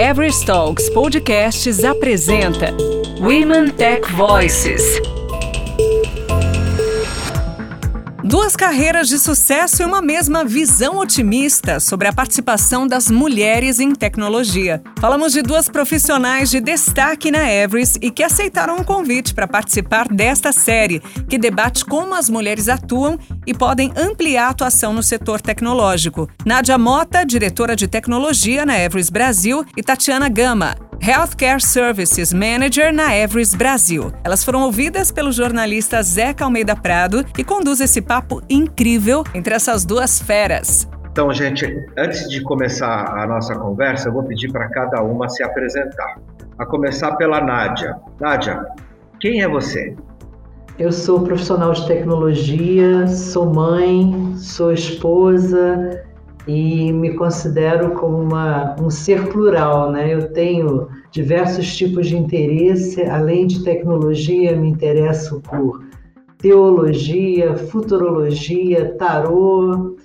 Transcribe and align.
Everest 0.00 0.46
Talks 0.46 0.88
Podcasts 0.88 1.84
apresenta 1.84 2.74
Women 3.20 3.70
Tech 3.76 4.08
Voices. 4.16 5.19
Duas 8.30 8.54
carreiras 8.54 9.08
de 9.08 9.18
sucesso 9.18 9.82
e 9.82 9.84
uma 9.84 10.00
mesma 10.00 10.44
visão 10.44 10.98
otimista 10.98 11.80
sobre 11.80 12.06
a 12.06 12.12
participação 12.12 12.86
das 12.86 13.10
mulheres 13.10 13.80
em 13.80 13.92
tecnologia. 13.92 14.80
Falamos 15.00 15.32
de 15.32 15.42
duas 15.42 15.68
profissionais 15.68 16.48
de 16.48 16.60
destaque 16.60 17.28
na 17.28 17.52
Everest 17.52 17.98
e 18.00 18.08
que 18.08 18.22
aceitaram 18.22 18.76
um 18.76 18.84
convite 18.84 19.34
para 19.34 19.48
participar 19.48 20.06
desta 20.06 20.52
série, 20.52 21.00
que 21.28 21.36
debate 21.36 21.84
como 21.84 22.14
as 22.14 22.30
mulheres 22.30 22.68
atuam 22.68 23.18
e 23.44 23.52
podem 23.52 23.92
ampliar 23.96 24.46
a 24.46 24.50
atuação 24.50 24.92
no 24.92 25.02
setor 25.02 25.40
tecnológico. 25.40 26.30
Nádia 26.46 26.78
Mota, 26.78 27.24
diretora 27.24 27.74
de 27.74 27.88
tecnologia 27.88 28.64
na 28.64 28.78
Everest 28.78 29.12
Brasil, 29.12 29.66
e 29.76 29.82
Tatiana 29.82 30.28
Gama, 30.28 30.76
Healthcare 31.02 31.62
Services 31.62 32.30
Manager 32.30 32.92
na 32.92 33.16
Everest 33.16 33.56
Brasil. 33.56 34.12
Elas 34.22 34.44
foram 34.44 34.64
ouvidas 34.64 35.10
pelo 35.10 35.32
jornalista 35.32 36.02
Zeca 36.02 36.44
Almeida 36.44 36.76
Prado, 36.76 37.24
que 37.24 37.42
conduz 37.42 37.80
esse 37.80 38.02
papo 38.02 38.42
incrível 38.50 39.24
entre 39.34 39.54
essas 39.54 39.82
duas 39.86 40.20
feras. 40.20 40.86
Então, 41.10 41.32
gente, 41.32 41.66
antes 41.96 42.28
de 42.28 42.42
começar 42.42 43.18
a 43.18 43.26
nossa 43.26 43.54
conversa, 43.58 44.10
eu 44.10 44.12
vou 44.12 44.24
pedir 44.24 44.52
para 44.52 44.68
cada 44.68 45.02
uma 45.02 45.26
se 45.30 45.42
apresentar. 45.42 46.20
A 46.58 46.66
começar 46.66 47.16
pela 47.16 47.40
Nádia. 47.40 47.96
Nádia, 48.20 48.62
quem 49.18 49.40
é 49.40 49.48
você? 49.48 49.96
Eu 50.78 50.92
sou 50.92 51.22
profissional 51.22 51.72
de 51.72 51.86
tecnologia, 51.86 53.06
sou 53.06 53.52
mãe, 53.52 54.34
sou 54.36 54.70
esposa, 54.70 56.04
e 56.46 56.92
me 56.92 57.14
considero 57.14 57.92
como 57.92 58.18
uma, 58.18 58.74
um 58.80 58.90
ser 58.90 59.28
plural, 59.28 59.90
né? 59.90 60.12
Eu 60.12 60.32
tenho 60.32 60.88
diversos 61.10 61.76
tipos 61.76 62.08
de 62.08 62.16
interesse, 62.16 63.02
além 63.02 63.46
de 63.46 63.62
tecnologia, 63.62 64.56
me 64.56 64.68
interesso 64.68 65.40
por 65.40 65.84
teologia, 66.38 67.54
futurologia, 67.56 68.94
tarô, 68.96 69.96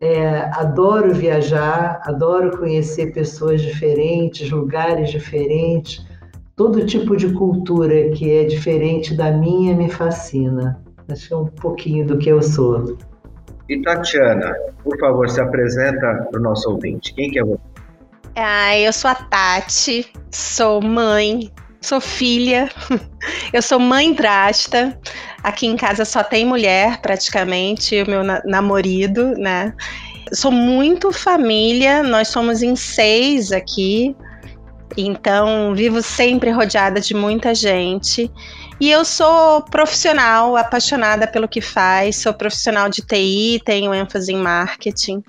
é, 0.00 0.50
adoro 0.52 1.14
viajar, 1.14 2.00
adoro 2.04 2.58
conhecer 2.58 3.12
pessoas 3.12 3.62
diferentes, 3.62 4.50
lugares 4.50 5.10
diferentes, 5.10 6.04
todo 6.54 6.84
tipo 6.84 7.16
de 7.16 7.32
cultura 7.32 8.10
que 8.10 8.30
é 8.30 8.44
diferente 8.44 9.14
da 9.14 9.30
minha 9.30 9.74
me 9.74 9.88
fascina. 9.88 10.82
Acho 11.08 11.28
que 11.28 11.34
é 11.34 11.36
um 11.36 11.46
pouquinho 11.46 12.06
do 12.06 12.18
que 12.18 12.28
eu 12.28 12.42
sou. 12.42 12.96
E 13.68 13.82
Tatiana, 13.82 14.54
por 14.84 14.98
favor, 14.98 15.28
se 15.28 15.40
apresenta 15.40 16.26
para 16.30 16.38
o 16.38 16.42
nosso 16.42 16.70
ouvinte. 16.70 17.12
Quem 17.14 17.30
que 17.30 17.38
é 17.38 17.44
você? 17.44 17.60
Ah, 18.36 18.78
eu 18.78 18.92
sou 18.92 19.10
a 19.10 19.14
Tati, 19.14 20.06
sou 20.30 20.82
mãe, 20.82 21.50
sou 21.80 22.00
filha, 22.00 22.68
eu 23.52 23.62
sou 23.62 23.80
mãe 23.80 24.12
drasta. 24.12 24.98
Aqui 25.42 25.66
em 25.66 25.76
casa 25.76 26.04
só 26.04 26.22
tem 26.22 26.44
mulher, 26.44 27.00
praticamente, 27.00 28.02
o 28.02 28.10
meu 28.10 28.22
namorado, 28.44 29.34
né? 29.38 29.72
Sou 30.32 30.50
muito 30.50 31.12
família, 31.12 32.02
nós 32.02 32.28
somos 32.28 32.62
em 32.62 32.76
seis 32.76 33.52
aqui, 33.52 34.14
então 34.96 35.74
vivo 35.74 36.02
sempre 36.02 36.50
rodeada 36.50 37.00
de 37.00 37.14
muita 37.14 37.54
gente. 37.54 38.30
E 38.78 38.90
eu 38.90 39.04
sou 39.06 39.62
profissional, 39.62 40.54
apaixonada 40.54 41.26
pelo 41.26 41.48
que 41.48 41.62
faz, 41.62 42.16
sou 42.16 42.34
profissional 42.34 42.90
de 42.90 43.00
TI, 43.00 43.62
tenho 43.64 43.94
ênfase 43.94 44.32
em 44.32 44.36
marketing, 44.36 45.22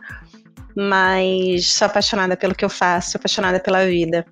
mas 0.76 1.66
sou 1.68 1.86
apaixonada 1.86 2.36
pelo 2.36 2.54
que 2.54 2.66
eu 2.66 2.70
faço, 2.70 3.12
sou 3.12 3.20
apaixonada 3.20 3.58
pela 3.60 3.86
vida. 3.86 4.26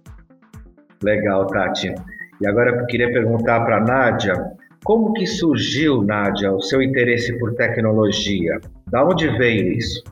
Legal, 1.02 1.48
Tati. 1.48 1.96
E 2.42 2.48
agora 2.48 2.72
eu 2.72 2.86
queria 2.88 3.12
perguntar 3.12 3.62
para 3.64 3.78
a 3.78 3.82
Nádia, 3.82 4.34
como 4.84 5.14
que 5.14 5.26
surgiu, 5.26 6.04
Nádia, 6.04 6.52
o 6.52 6.62
seu 6.62 6.82
interesse 6.82 7.40
por 7.40 7.56
tecnologia? 7.56 8.60
Da 8.88 9.06
onde 9.06 9.30
veio 9.38 9.72
isso? 9.72 10.04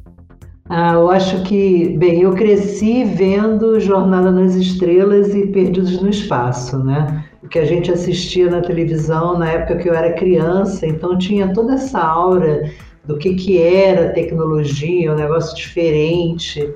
Ah, 0.70 0.94
eu 0.94 1.12
acho 1.12 1.44
que, 1.44 1.98
bem, 1.98 2.22
eu 2.22 2.34
cresci 2.34 3.04
vendo 3.04 3.80
Jornada 3.82 4.32
nas 4.32 4.56
Estrelas 4.56 5.36
e 5.36 5.48
Perdidos 5.48 6.02
no 6.02 6.10
Espaço, 6.10 6.82
né? 6.82 7.26
Que 7.54 7.60
a 7.60 7.66
gente 7.66 7.92
assistia 7.92 8.50
na 8.50 8.62
televisão 8.62 9.38
na 9.38 9.48
época 9.48 9.78
que 9.78 9.88
eu 9.88 9.94
era 9.94 10.14
criança, 10.14 10.88
então 10.88 11.16
tinha 11.16 11.54
toda 11.54 11.76
essa 11.76 12.00
aura 12.00 12.68
do 13.06 13.16
que, 13.16 13.36
que 13.36 13.62
era 13.62 14.10
tecnologia, 14.10 15.14
um 15.14 15.16
negócio 15.16 15.56
diferente. 15.56 16.74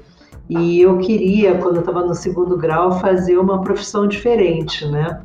E 0.48 0.80
eu 0.80 1.00
queria, 1.00 1.56
quando 1.56 1.78
eu 1.78 1.80
estava 1.80 2.06
no 2.06 2.14
segundo 2.14 2.56
grau, 2.56 3.00
fazer 3.00 3.40
uma 3.40 3.60
profissão 3.62 4.08
diferente, 4.08 4.86
né? 4.86 5.20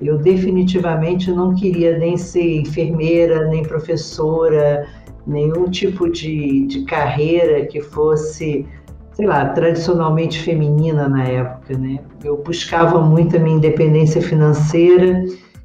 Eu 0.00 0.16
definitivamente 0.16 1.30
não 1.30 1.54
queria 1.54 1.98
nem 1.98 2.16
ser 2.16 2.60
enfermeira, 2.62 3.46
nem 3.48 3.62
professora, 3.62 4.88
nenhum 5.26 5.68
tipo 5.68 6.10
de, 6.10 6.64
de 6.66 6.82
carreira 6.86 7.66
que 7.66 7.82
fosse, 7.82 8.66
sei 9.14 9.26
lá, 9.26 9.46
tradicionalmente 9.46 10.42
feminina 10.42 11.08
na 11.08 11.24
época, 11.24 11.78
né? 11.78 12.00
Eu 12.22 12.36
buscava 12.36 13.00
muito 13.00 13.36
a 13.36 13.38
minha 13.38 13.56
independência 13.56 14.20
financeira 14.20 15.24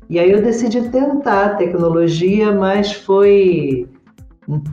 e 0.10 0.20
aí 0.20 0.32
eu 0.32 0.42
decidi 0.42 0.90
tentar 0.90 1.58
tecnologia, 1.58 2.52
mas 2.52 2.94
foi, 2.94 3.88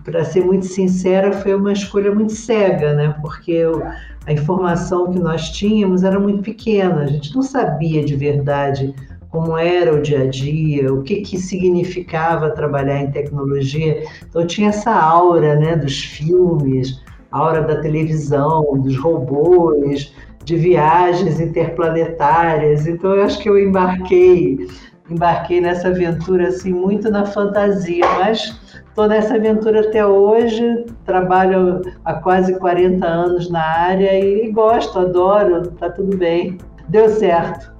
para 0.04 0.24
ser 0.24 0.44
muito 0.44 0.66
sincera, 0.66 1.32
foi 1.32 1.54
uma 1.54 1.72
escolha 1.72 2.14
muito 2.14 2.32
cega, 2.32 2.94
né? 2.94 3.14
Porque 3.20 3.52
eu, 3.52 3.82
a 4.26 4.32
informação 4.32 5.10
que 5.10 5.18
nós 5.18 5.50
tínhamos 5.50 6.02
era 6.02 6.20
muito 6.20 6.42
pequena, 6.42 7.02
a 7.02 7.06
gente 7.06 7.34
não 7.34 7.42
sabia 7.42 8.04
de 8.04 8.14
verdade 8.14 8.94
como 9.30 9.56
era 9.56 9.94
o 9.94 10.00
dia 10.00 10.22
a 10.22 10.26
dia, 10.26 10.92
o 10.92 11.02
que, 11.02 11.16
que 11.16 11.36
significava 11.36 12.50
trabalhar 12.50 13.02
em 13.02 13.10
tecnologia. 13.10 14.02
Então 14.26 14.46
tinha 14.46 14.70
essa 14.70 14.90
aura 14.90 15.56
né, 15.56 15.76
dos 15.76 15.98
filmes, 15.98 17.02
aura 17.36 17.62
da 17.62 17.80
televisão, 17.80 18.78
dos 18.78 18.96
robôs, 18.98 20.12
de 20.44 20.56
viagens 20.56 21.40
interplanetárias. 21.40 22.86
Então 22.86 23.14
eu 23.14 23.24
acho 23.24 23.38
que 23.40 23.48
eu 23.48 23.58
embarquei, 23.58 24.66
embarquei 25.10 25.60
nessa 25.60 25.88
aventura 25.88 26.48
assim 26.48 26.72
muito 26.72 27.10
na 27.10 27.26
fantasia, 27.26 28.06
mas 28.18 28.58
toda 28.94 29.14
essa 29.16 29.34
aventura 29.34 29.80
até 29.80 30.06
hoje, 30.06 30.86
trabalho 31.04 31.82
há 32.04 32.14
quase 32.14 32.58
40 32.58 33.06
anos 33.06 33.50
na 33.50 33.62
área 33.62 34.18
e 34.18 34.50
gosto, 34.50 34.98
adoro, 34.98 35.70
tá 35.72 35.90
tudo 35.90 36.16
bem. 36.16 36.58
Deu 36.88 37.08
certo. 37.08 37.74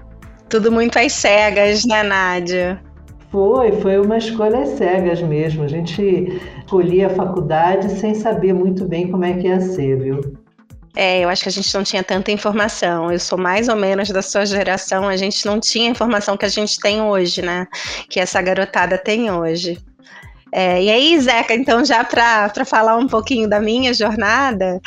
Tudo 0.49 0.71
muito 0.71 0.99
às 0.99 1.13
cegas, 1.13 1.85
né, 1.85 2.03
Nádia? 2.03 2.81
Foi, 3.31 3.73
foi 3.81 3.99
uma 3.99 4.19
escolha 4.19 4.61
às 4.61 4.71
cegas 4.71 5.21
mesmo. 5.21 5.65
A 5.65 5.69
gente 5.69 6.41
escolhia 6.59 7.09
a 7.09 7.11
faculdade 7.11 7.91
sem 7.99 8.15
saber 8.15 8.53
muito 8.53 8.85
bem 8.87 9.11
como 9.11 9.25
é 9.25 9.35
que 9.35 9.49
ia 9.49 9.61
ser, 9.61 9.99
viu? 10.01 10.21
É, 10.97 11.21
eu 11.21 11.29
acho 11.29 11.43
que 11.43 11.49
a 11.51 11.53
gente 11.53 11.75
não 11.75 11.85
tinha 11.85 12.03
tanta 12.03 12.33
informação. 12.33 13.13
Eu 13.13 13.19
sou 13.19 13.37
mais 13.37 13.69
ou 13.69 13.77
menos 13.77 14.09
da 14.09 14.23
sua 14.23 14.47
geração, 14.47 15.07
a 15.07 15.17
gente 15.17 15.45
não 15.45 15.61
tinha 15.61 15.89
a 15.89 15.91
informação 15.91 16.37
que 16.37 16.47
a 16.47 16.49
gente 16.49 16.81
tem 16.81 17.03
hoje, 17.03 17.43
né? 17.43 17.67
Que 18.09 18.19
essa 18.19 18.41
garotada 18.41 18.97
tem 18.97 19.31
hoje. 19.31 19.79
É, 20.53 20.83
e 20.83 20.91
aí, 20.91 21.21
Zeca, 21.21 21.55
então, 21.55 21.85
já 21.85 22.05
para 22.05 22.65
falar 22.65 22.97
um 22.97 23.09
pouquinho 23.09 23.49
da 23.49 23.61
minha 23.61 23.93
jornada, 23.93 24.81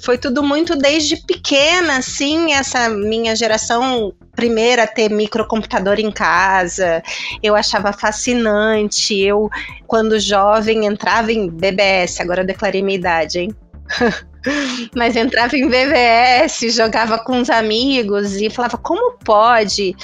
foi 0.00 0.18
tudo 0.18 0.42
muito 0.42 0.76
desde 0.76 1.16
pequena, 1.16 1.96
assim, 1.98 2.52
essa 2.52 2.88
minha 2.90 3.34
geração 3.34 4.12
primeira 4.34 4.82
a 4.82 4.86
ter 4.86 5.10
microcomputador 5.10 5.98
em 5.98 6.10
casa, 6.10 7.02
eu 7.42 7.56
achava 7.56 7.92
fascinante. 7.92 9.18
Eu, 9.18 9.48
quando 9.86 10.20
jovem, 10.20 10.84
entrava 10.84 11.32
em 11.32 11.48
BBS, 11.48 12.20
agora 12.20 12.42
eu 12.42 12.46
declarei 12.46 12.82
minha 12.82 12.98
idade, 12.98 13.40
hein? 13.40 13.54
Mas 14.94 15.16
entrava 15.16 15.56
em 15.56 15.68
BBS, 15.68 16.70
jogava 16.70 17.18
com 17.18 17.40
os 17.40 17.50
amigos 17.50 18.36
e 18.36 18.48
falava, 18.50 18.76
como 18.76 19.18
pode? 19.24 19.96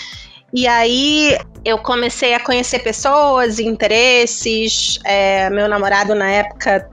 E 0.53 0.67
aí 0.67 1.39
eu 1.65 1.79
comecei 1.79 2.35
a 2.35 2.41
conhecer 2.41 2.81
pessoas, 2.81 3.59
interesses. 3.59 4.99
É, 5.05 5.49
meu 5.51 5.69
namorado 5.69 6.15
na 6.15 6.31
época 6.31 6.89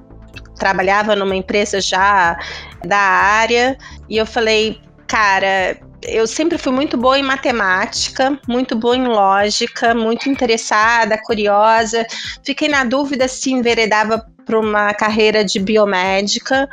trabalhava 0.55 1.15
numa 1.15 1.35
empresa 1.35 1.81
já 1.81 2.37
da 2.85 2.97
área 2.97 3.77
e 4.09 4.17
eu 4.17 4.25
falei, 4.25 4.79
cara, 5.07 5.77
eu 6.03 6.25
sempre 6.25 6.57
fui 6.57 6.71
muito 6.71 6.97
boa 6.97 7.17
em 7.17 7.23
matemática, 7.23 8.39
muito 8.47 8.75
boa 8.75 8.95
em 8.95 9.07
lógica, 9.07 9.93
muito 9.93 10.29
interessada, 10.29 11.17
curiosa. 11.21 12.05
Fiquei 12.43 12.67
na 12.69 12.83
dúvida 12.83 13.27
se 13.27 13.51
enveredava 13.51 14.25
para 14.45 14.59
uma 14.59 14.93
carreira 14.93 15.43
de 15.43 15.59
biomédica 15.59 16.67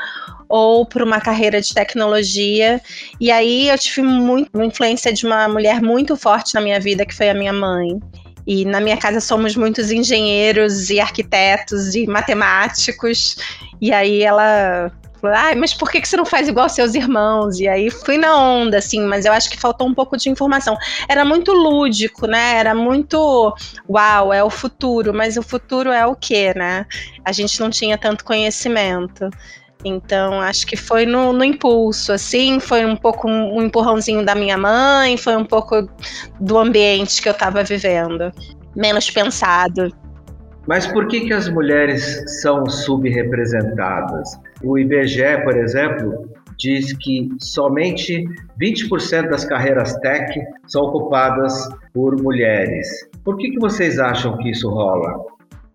ou 0.49 0.87
para 0.87 1.05
uma 1.05 1.21
carreira 1.21 1.61
de 1.61 1.73
tecnologia. 1.73 2.81
E 3.21 3.31
aí 3.31 3.69
eu 3.69 3.79
tive 3.79 4.03
muito, 4.03 4.51
uma 4.55 4.65
influência 4.65 5.13
de 5.13 5.27
uma 5.27 5.49
mulher 5.49 5.81
muito 5.81 6.17
forte 6.17 6.55
na 6.55 6.61
minha 6.61 6.81
vida, 6.81 7.05
que 7.05 7.15
foi 7.15 7.29
a 7.29 7.35
minha 7.35 7.53
mãe. 7.53 8.01
E 8.47 8.65
na 8.65 8.81
minha 8.81 8.97
casa 8.97 9.21
somos 9.21 9.57
muitos 9.57 9.91
engenheiros 9.91 10.89
e 10.89 11.01
arquitetos 11.01 11.95
e 11.95 12.07
matemáticos. 12.07 13.37
E 13.81 13.93
aí 13.93 14.23
ela 14.23 14.93
exemplo. 15.27 15.31
Ah, 15.35 15.55
mas 15.57 15.75
por 15.75 15.91
que, 15.91 16.01
que 16.01 16.09
você 16.09 16.17
não 16.17 16.25
faz 16.25 16.49
igual 16.49 16.69
seus 16.69 16.95
irmãos? 16.95 17.59
E 17.59 17.69
aí 17.69 17.91
fui 17.91 18.17
na 18.17 18.37
onda, 18.37 18.79
assim, 18.79 19.01
mas 19.03 19.25
eu 19.25 19.33
acho 19.33 19.51
que 19.51 19.59
faltou 19.59 19.87
um 19.87 19.95
pouco 19.95 20.17
de 20.17 20.29
informação. 20.29 20.77
Era 21.09 21.25
muito 21.25 21.53
lúdico, 21.53 22.27
né? 22.27 22.57
Era 22.59 22.75
muito 22.75 23.55
uau, 23.89 24.33
é 24.33 24.43
o 24.43 24.51
futuro, 24.51 25.13
mas 25.13 25.37
o 25.37 25.43
futuro 25.43 25.91
é 25.91 26.07
o 26.07 26.15
quê, 26.15 26.53
né? 26.55 26.87
A 27.25 27.33
gente 27.33 27.59
não 27.61 27.71
tinha 27.71 27.99
tanto 27.99 28.25
conhecimento. 28.25 29.29
Então, 29.89 30.41
acho 30.41 30.67
que 30.67 30.77
foi 30.77 31.07
no, 31.07 31.33
no, 31.33 31.45
impulso, 31.45 32.13
assim, 32.13 32.59
foi 32.59 32.85
um 32.85 32.97
pouco 32.97 33.29
um, 33.29 33.59
um 33.59 33.63
empurrãozinho 33.63 34.25
da 34.25 34.35
minha 34.35 34.59
mãe, 34.59 35.17
foi 35.17 35.37
um 35.37 35.45
pouco 35.45 35.89
do 36.41 36.59
ambiente 36.59 37.23
que 37.23 37.29
eu 37.29 37.33
estava 37.33 37.63
vivendo. 37.63 38.33
Menos 38.75 39.09
pensado. 39.09 39.95
Mas 40.67 40.87
por 40.89 41.07
que, 41.07 41.21
que 41.21 41.33
as 41.33 41.49
mulheres 41.49 42.25
são 42.43 42.67
subrepresentadas? 42.67 44.29
O 44.63 44.77
IBGE, 44.77 45.45
por 45.45 45.57
exemplo, 45.57 46.29
diz 46.59 46.93
que 46.99 47.29
somente 47.41 48.25
20% 48.61 49.31
das 49.31 49.45
carreiras 49.45 49.95
tech 50.01 50.27
são 50.67 50.83
ocupadas 50.83 51.69
por 51.95 52.21
mulheres. 52.21 52.89
Por 53.25 53.37
que, 53.37 53.51
que 53.51 53.61
vocês 53.61 53.99
acham 54.01 54.37
que 54.39 54.51
isso 54.51 54.69
rola? 54.69 55.25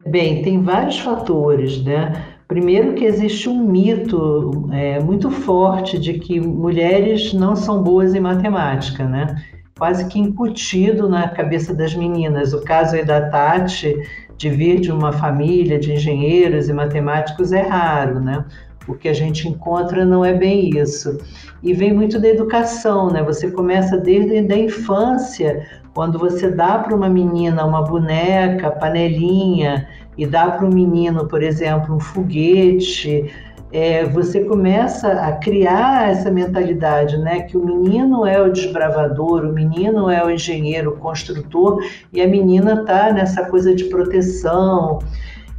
Bem, 0.05 0.41
tem 0.41 0.61
vários 0.61 0.99
fatores, 0.99 1.83
né? 1.83 2.30
Primeiro 2.51 2.95
que 2.95 3.05
existe 3.05 3.47
um 3.47 3.65
mito 3.65 4.67
é, 4.73 4.99
muito 4.99 5.31
forte 5.31 5.97
de 5.97 6.19
que 6.19 6.37
mulheres 6.37 7.31
não 7.31 7.55
são 7.55 7.81
boas 7.81 8.13
em 8.13 8.19
matemática, 8.19 9.05
né? 9.05 9.41
Quase 9.79 10.05
que 10.09 10.19
incutido 10.19 11.07
na 11.07 11.29
cabeça 11.29 11.73
das 11.73 11.95
meninas. 11.95 12.51
O 12.51 12.61
caso 12.61 12.97
aí 12.97 13.05
da 13.05 13.29
Tati, 13.29 13.95
de 14.35 14.49
vir 14.49 14.81
de 14.81 14.91
uma 14.91 15.13
família 15.13 15.79
de 15.79 15.93
engenheiros 15.93 16.67
e 16.67 16.73
matemáticos, 16.73 17.53
é 17.53 17.61
raro, 17.61 18.19
né? 18.19 18.43
O 18.85 18.95
que 18.95 19.07
a 19.07 19.13
gente 19.13 19.47
encontra 19.47 20.03
não 20.03 20.25
é 20.25 20.33
bem 20.33 20.71
isso. 20.77 21.19
E 21.63 21.73
vem 21.73 21.93
muito 21.93 22.19
da 22.19 22.27
educação, 22.27 23.09
né? 23.09 23.23
Você 23.23 23.49
começa 23.49 23.97
desde 23.97 24.53
a 24.53 24.57
infância, 24.57 25.65
quando 25.93 26.17
você 26.17 26.49
dá 26.49 26.79
para 26.79 26.95
uma 26.95 27.09
menina 27.09 27.65
uma 27.65 27.81
boneca, 27.81 28.71
panelinha, 28.71 29.87
e 30.17 30.25
dá 30.25 30.51
para 30.51 30.65
o 30.65 30.73
menino, 30.73 31.27
por 31.27 31.41
exemplo, 31.41 31.95
um 31.95 31.99
foguete, 31.99 33.31
é, 33.71 34.03
você 34.05 34.43
começa 34.43 35.11
a 35.13 35.31
criar 35.33 36.11
essa 36.11 36.29
mentalidade, 36.29 37.17
né? 37.17 37.41
Que 37.41 37.57
o 37.57 37.65
menino 37.65 38.25
é 38.25 38.41
o 38.41 38.51
desbravador, 38.51 39.45
o 39.45 39.53
menino 39.53 40.09
é 40.09 40.23
o 40.23 40.29
engenheiro, 40.29 40.91
o 40.91 40.97
construtor, 40.97 41.81
e 42.11 42.21
a 42.21 42.27
menina 42.27 42.81
está 42.81 43.13
nessa 43.13 43.45
coisa 43.45 43.73
de 43.73 43.85
proteção. 43.85 44.99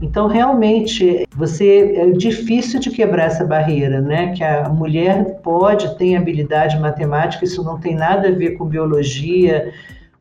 Então, 0.00 0.26
realmente, 0.26 1.26
você 1.34 1.94
é 1.96 2.10
difícil 2.10 2.80
de 2.80 2.90
quebrar 2.90 3.26
essa 3.26 3.44
barreira, 3.44 4.00
né? 4.00 4.32
Que 4.32 4.44
a 4.44 4.68
mulher 4.68 5.40
pode, 5.42 5.96
tem 5.96 6.16
habilidade 6.16 6.78
matemática, 6.78 7.44
isso 7.44 7.64
não 7.64 7.78
tem 7.78 7.94
nada 7.94 8.28
a 8.28 8.32
ver 8.32 8.52
com 8.52 8.66
biologia, 8.66 9.72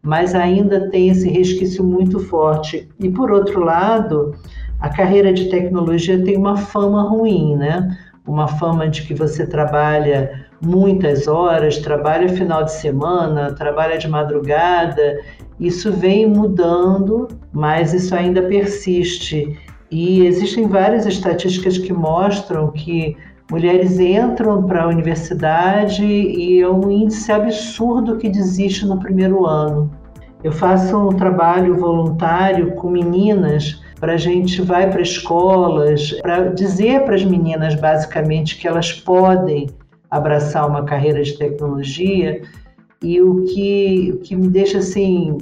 mas 0.01 0.33
ainda 0.33 0.89
tem 0.89 1.09
esse 1.09 1.29
resquício 1.29 1.83
muito 1.83 2.19
forte. 2.19 2.89
E 2.99 3.09
por 3.09 3.31
outro 3.31 3.63
lado, 3.63 4.35
a 4.79 4.89
carreira 4.89 5.31
de 5.31 5.49
tecnologia 5.49 6.23
tem 6.23 6.37
uma 6.37 6.57
fama 6.57 7.03
ruim, 7.03 7.55
né? 7.55 7.97
Uma 8.25 8.47
fama 8.47 8.87
de 8.87 9.03
que 9.03 9.13
você 9.13 9.45
trabalha 9.45 10.45
muitas 10.61 11.27
horas, 11.27 11.77
trabalha 11.77 12.29
final 12.29 12.63
de 12.63 12.73
semana, 12.73 13.53
trabalha 13.53 13.97
de 13.97 14.07
madrugada. 14.07 15.19
Isso 15.59 15.91
vem 15.91 16.27
mudando, 16.27 17.27
mas 17.51 17.93
isso 17.93 18.15
ainda 18.15 18.41
persiste. 18.43 19.57
E 19.91 20.25
existem 20.25 20.67
várias 20.67 21.05
estatísticas 21.05 21.77
que 21.77 21.91
mostram 21.91 22.71
que 22.71 23.17
mulheres 23.51 23.99
entram 23.99 24.63
para 24.63 24.83
a 24.83 24.87
universidade 24.87 26.05
e 26.05 26.61
é 26.61 26.69
um 26.69 26.89
índice 26.89 27.29
absurdo 27.33 28.17
que 28.17 28.29
desiste 28.29 28.85
no 28.85 28.97
primeiro 28.97 29.45
ano. 29.45 29.91
Eu 30.41 30.53
faço 30.53 30.97
um 30.97 31.09
trabalho 31.09 31.77
voluntário 31.77 32.73
com 32.75 32.89
meninas 32.89 33.83
para 33.99 34.13
a 34.13 34.17
gente 34.17 34.61
vai 34.61 34.89
para 34.89 35.01
escolas 35.01 36.13
para 36.21 36.45
dizer 36.47 37.03
para 37.03 37.13
as 37.13 37.25
meninas 37.25 37.75
basicamente 37.75 38.57
que 38.57 38.67
elas 38.67 38.93
podem 38.93 39.67
abraçar 40.09 40.67
uma 40.67 40.85
carreira 40.85 41.21
de 41.21 41.37
tecnologia 41.37 42.41
e 43.03 43.21
o 43.21 43.43
que, 43.43 44.13
o 44.15 44.17
que 44.19 44.35
me 44.35 44.47
deixa 44.47 44.77
assim, 44.77 45.37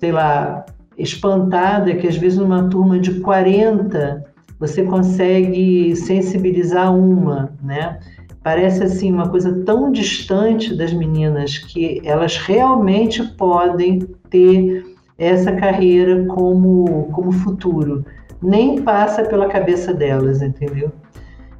sei 0.00 0.10
lá, 0.10 0.64
espantada 0.96 1.90
é 1.90 1.96
que 1.96 2.08
às 2.08 2.16
vezes 2.16 2.38
numa 2.38 2.68
turma 2.68 2.98
de 2.98 3.20
40 3.20 4.24
você 4.58 4.82
consegue 4.82 5.94
sensibilizar 5.96 6.94
uma, 6.94 7.52
né? 7.62 7.98
Parece 8.42 8.84
assim 8.84 9.12
uma 9.12 9.28
coisa 9.28 9.64
tão 9.64 9.90
distante 9.90 10.74
das 10.76 10.92
meninas 10.92 11.58
que 11.58 12.00
elas 12.04 12.36
realmente 12.36 13.22
podem 13.36 13.98
ter 14.30 14.84
essa 15.18 15.52
carreira 15.52 16.24
como, 16.26 17.08
como 17.12 17.32
futuro. 17.32 18.04
Nem 18.40 18.82
passa 18.82 19.24
pela 19.24 19.48
cabeça 19.48 19.92
delas, 19.92 20.42
entendeu? 20.42 20.92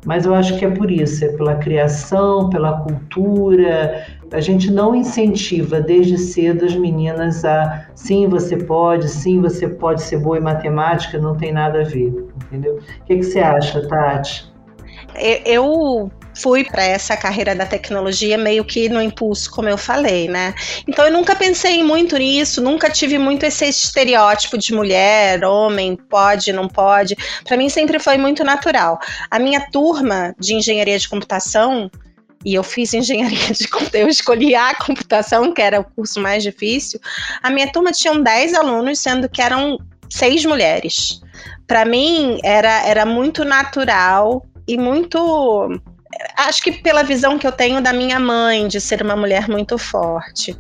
Mas 0.07 0.25
eu 0.25 0.33
acho 0.35 0.57
que 0.57 0.65
é 0.65 0.71
por 0.71 0.89
isso, 0.89 1.25
é 1.25 1.29
pela 1.29 1.57
criação, 1.57 2.49
pela 2.49 2.81
cultura. 2.81 4.07
A 4.33 4.41
gente 4.41 4.71
não 4.71 4.95
incentiva 4.95 5.81
desde 5.81 6.17
cedo 6.17 6.65
as 6.65 6.77
meninas 6.77 7.45
a 7.45 7.89
sim, 7.93 8.29
você 8.29 8.57
pode, 8.57 9.09
sim, 9.09 9.41
você 9.41 9.69
pode 9.69 10.01
ser 10.03 10.19
boa 10.19 10.39
em 10.39 10.43
matemática, 10.43 11.19
não 11.19 11.35
tem 11.35 11.53
nada 11.53 11.81
a 11.81 11.85
ver, 11.85 12.15
entendeu? 12.37 12.77
O 12.77 13.05
que, 13.05 13.17
que 13.17 13.23
você 13.25 13.41
acha, 13.41 13.87
Tati? 13.89 14.51
Eu 15.45 16.11
fui 16.37 16.65
para 16.65 16.85
essa 16.85 17.17
carreira 17.17 17.55
da 17.55 17.67
tecnologia 17.67 18.37
meio 18.37 18.65
que 18.65 18.89
no 18.89 19.01
impulso, 19.01 19.51
como 19.51 19.69
eu 19.69 19.79
falei, 19.79 20.29
né? 20.29 20.55
Então 20.87 21.05
eu 21.05 21.13
nunca 21.13 21.35
pensei 21.35 21.83
muito 21.83 22.17
nisso, 22.17 22.61
nunca 22.63 22.91
tive 22.91 23.19
muito 23.19 23.45
esse 23.45 23.65
estereótipo 23.65 24.59
de 24.59 24.75
mulher, 24.75 25.45
homem, 25.45 25.97
pode, 25.97 26.53
não 26.53 26.69
pode. 26.69 27.17
Para 27.45 27.57
mim 27.57 27.69
sempre 27.69 27.99
foi 27.99 28.19
muito 28.19 28.45
natural. 28.45 28.99
A 29.31 29.39
minha 29.39 29.61
turma 29.71 30.35
de 30.39 30.55
engenharia 30.55 30.99
de 30.99 31.09
computação 31.09 31.91
e 32.45 32.55
eu 32.55 32.63
fiz 32.63 32.95
engenharia 32.95 33.53
de 33.53 33.67
computação, 33.67 34.01
eu 34.01 34.09
escolhi 34.09 34.55
a 34.55 34.75
computação, 34.75 35.53
que 35.53 35.63
era 35.63 35.81
o 35.81 35.85
curso 35.85 36.21
mais 36.21 36.43
difícil. 36.43 37.01
A 37.43 37.51
minha 37.51 37.71
turma 37.73 37.91
tinha 37.93 38.15
10 38.15 38.55
alunos, 38.55 39.01
sendo 39.01 39.29
que 39.29 39.43
eram 39.43 39.79
seis 40.09 40.45
mulheres. 40.45 41.21
Para 41.67 41.85
mim 41.85 42.39
era, 42.45 42.87
era 42.87 43.05
muito 43.05 43.45
natural 43.45 44.47
e 44.69 44.77
muito 44.77 45.81
acho 46.37 46.63
que 46.63 46.73
pela 46.73 47.03
visão 47.03 47.39
que 47.39 47.47
eu 47.47 47.53
tenho 47.53 47.81
da 47.81 47.93
minha 47.93 48.19
mãe, 48.19 48.69
de 48.69 48.81
ser 48.81 49.03
uma 49.03 49.17
mulher 49.17 49.49
muito 49.49 49.79
forte. 49.79 50.57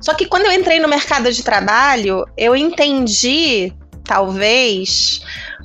Só 0.00 0.14
que 0.14 0.26
quando 0.26 0.46
eu 0.46 0.52
entrei 0.52 0.78
no 0.80 0.88
mercado 0.88 1.32
de 1.32 1.42
trabalho, 1.42 2.24
eu 2.36 2.54
entendi, 2.54 3.72
talvez, 4.04 5.22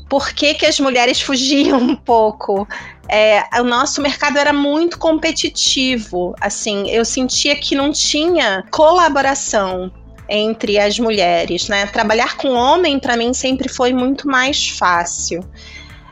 por 0.09 0.31
que, 0.31 0.53
que 0.53 0.65
as 0.65 0.79
mulheres 0.79 1.21
fugiam 1.21 1.77
um 1.77 1.95
pouco. 1.95 2.67
É, 3.09 3.43
o 3.61 3.63
nosso 3.63 4.01
mercado 4.01 4.37
era 4.37 4.51
muito 4.51 4.99
competitivo, 4.99 6.35
assim, 6.41 6.89
eu 6.89 7.05
sentia 7.05 7.55
que 7.55 7.73
não 7.73 7.91
tinha 7.91 8.65
colaboração 8.69 9.91
entre 10.29 10.77
as 10.77 10.99
mulheres, 10.99 11.69
né? 11.69 11.85
Trabalhar 11.85 12.35
com 12.35 12.49
homem 12.49 12.99
para 12.99 13.15
mim 13.15 13.33
sempre 13.33 13.69
foi 13.69 13.93
muito 13.93 14.27
mais 14.27 14.67
fácil. 14.67 15.39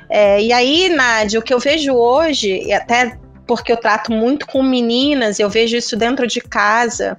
É, 0.10 0.42
e 0.42 0.54
aí, 0.54 0.90
Nádia, 0.90 1.40
o 1.40 1.44
que 1.44 1.54
eu 1.54 1.60
vejo 1.60 1.94
hoje, 1.94 2.62
e 2.64 2.74
até 2.74 3.18
porque 3.48 3.72
eu 3.72 3.78
trato 3.78 4.12
muito 4.12 4.46
com 4.48 4.64
meninas, 4.64 5.40
eu 5.40 5.50
vejo 5.50 5.78
isso 5.78 5.96
dentro 5.96 6.28
de 6.28 6.42
casa. 6.42 7.18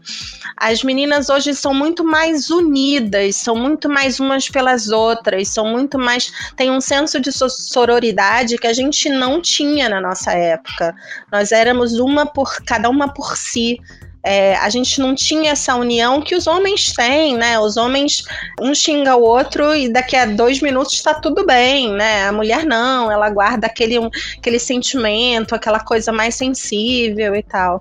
As 0.56 0.82
meninas 0.82 1.28
hoje 1.28 1.54
são 1.54 1.72
muito 1.72 2.04
mais 2.04 2.50
unidas, 2.50 3.36
são 3.36 3.56
muito 3.56 3.88
mais 3.88 4.18
umas 4.18 4.48
pelas 4.48 4.88
outras, 4.88 5.48
são 5.48 5.66
muito 5.68 5.98
mais. 5.98 6.32
tem 6.56 6.70
um 6.70 6.80
senso 6.80 7.20
de 7.20 7.30
sororidade 7.32 8.58
que 8.58 8.66
a 8.66 8.72
gente 8.72 9.08
não 9.08 9.40
tinha 9.40 9.88
na 9.88 10.00
nossa 10.00 10.32
época. 10.32 10.94
Nós 11.30 11.52
éramos 11.52 11.98
uma 11.98 12.26
por 12.26 12.56
cada 12.64 12.88
uma 12.88 13.12
por 13.12 13.36
si 13.36 13.78
é, 14.26 14.56
a 14.56 14.68
gente 14.68 15.00
não 15.00 15.14
tinha 15.14 15.52
essa 15.52 15.76
união 15.76 16.20
que 16.20 16.34
os 16.34 16.48
homens 16.48 16.92
têm, 16.92 17.36
né? 17.36 17.60
Os 17.60 17.76
homens, 17.76 18.24
um 18.60 18.74
xinga 18.74 19.14
o 19.14 19.22
outro 19.22 19.72
e 19.72 19.88
daqui 19.88 20.16
a 20.16 20.26
dois 20.26 20.60
minutos 20.60 20.94
está 20.94 21.14
tudo 21.14 21.46
bem, 21.46 21.92
né? 21.92 22.26
A 22.26 22.32
mulher 22.32 22.66
não, 22.66 23.08
ela 23.08 23.30
guarda 23.30 23.68
aquele, 23.68 24.00
um, 24.00 24.10
aquele 24.36 24.58
sentimento, 24.58 25.54
aquela 25.54 25.78
coisa 25.78 26.10
mais 26.10 26.34
sensível 26.34 27.36
e 27.36 27.42
tal. 27.42 27.80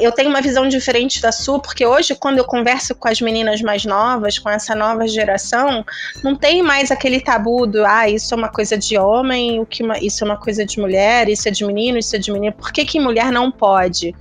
Eu 0.00 0.10
tenho 0.12 0.30
uma 0.30 0.40
visão 0.40 0.66
diferente 0.66 1.20
da 1.20 1.30
sua, 1.30 1.60
porque 1.60 1.84
hoje, 1.84 2.14
quando 2.14 2.38
eu 2.38 2.44
converso 2.44 2.94
com 2.94 3.08
as 3.08 3.20
meninas 3.20 3.60
mais 3.60 3.84
novas, 3.84 4.38
com 4.38 4.48
essa 4.48 4.74
nova 4.74 5.06
geração, 5.06 5.84
não 6.24 6.34
tem 6.34 6.62
mais 6.62 6.90
aquele 6.90 7.20
tabu 7.20 7.66
do, 7.66 7.84
ah, 7.84 8.08
isso 8.08 8.32
é 8.32 8.36
uma 8.38 8.48
coisa 8.48 8.78
de 8.78 8.96
homem, 8.96 9.60
o 9.60 9.66
que 9.66 9.84
isso 10.00 10.24
é 10.24 10.26
uma 10.26 10.38
coisa 10.38 10.64
de 10.64 10.80
mulher, 10.80 11.28
isso 11.28 11.46
é 11.46 11.50
de 11.50 11.66
menino, 11.66 11.98
isso 11.98 12.16
é 12.16 12.18
de 12.18 12.32
menina. 12.32 12.52
Por 12.52 12.72
que, 12.72 12.82
que 12.86 12.98
mulher 12.98 13.30
não 13.30 13.52
pode? 13.52 14.14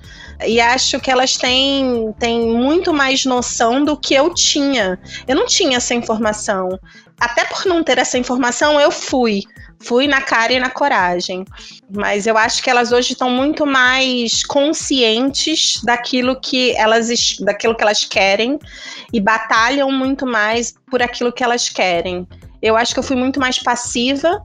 E 0.45 0.60
acho 0.60 1.00
que 1.00 1.12
elas 1.12 1.38
têm, 1.38 2.13
têm 2.19 2.48
muito 2.55 2.93
mais 2.93 3.25
noção 3.25 3.83
do 3.83 3.98
que 3.98 4.13
eu 4.13 4.33
tinha. 4.33 5.00
Eu 5.27 5.36
não 5.36 5.45
tinha 5.45 5.77
essa 5.77 5.93
informação. 5.93 6.69
até 7.19 7.45
por 7.45 7.65
não 7.65 7.83
ter 7.83 8.00
essa 8.00 8.17
informação, 8.17 8.79
eu 8.79 8.91
fui. 8.91 9.43
Fui 9.83 10.07
na 10.07 10.21
cara 10.21 10.53
e 10.53 10.60
na 10.60 10.69
coragem. 10.69 11.45
Mas 11.89 12.25
eu 12.25 12.38
acho 12.38 12.62
que 12.63 12.69
elas 12.69 12.91
hoje 12.91 13.13
estão 13.13 13.29
muito 13.29 13.65
mais 13.65 14.43
conscientes 14.43 15.81
daquilo 15.83 16.39
que 16.39 16.75
elas 16.75 17.10
daquilo 17.39 17.75
que 17.75 17.83
elas 17.83 18.05
querem 18.05 18.60
e 19.13 19.19
batalham 19.19 19.91
muito 19.91 20.25
mais 20.25 20.74
por 20.89 21.01
aquilo 21.01 21.31
que 21.31 21.43
elas 21.43 21.69
querem. 21.69 22.27
Eu 22.62 22.77
acho 22.77 22.93
que 22.93 23.00
eu 23.00 23.03
fui 23.03 23.15
muito 23.15 23.39
mais 23.39 23.57
passiva 23.60 24.43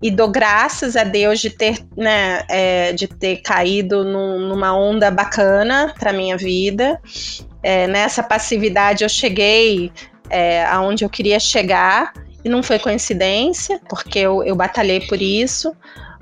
e 0.00 0.10
dou 0.10 0.28
graças 0.28 0.96
a 0.96 1.04
Deus 1.04 1.40
de 1.40 1.50
ter, 1.50 1.78
né, 1.96 2.42
é, 2.48 2.92
de 2.92 3.08
ter 3.08 3.38
caído 3.38 4.04
num, 4.04 4.48
numa 4.48 4.76
onda 4.76 5.10
bacana 5.10 5.94
para 5.98 6.12
minha 6.12 6.36
vida. 6.36 7.00
É, 7.62 7.86
nessa 7.86 8.22
passividade 8.22 9.02
eu 9.02 9.08
cheguei 9.08 9.90
é, 10.30 10.64
aonde 10.66 11.04
eu 11.04 11.10
queria 11.10 11.40
chegar 11.40 12.12
e 12.44 12.48
não 12.48 12.62
foi 12.62 12.78
coincidência, 12.78 13.80
porque 13.88 14.20
eu, 14.20 14.44
eu 14.44 14.54
batalhei 14.54 15.00
por 15.00 15.20
isso. 15.20 15.74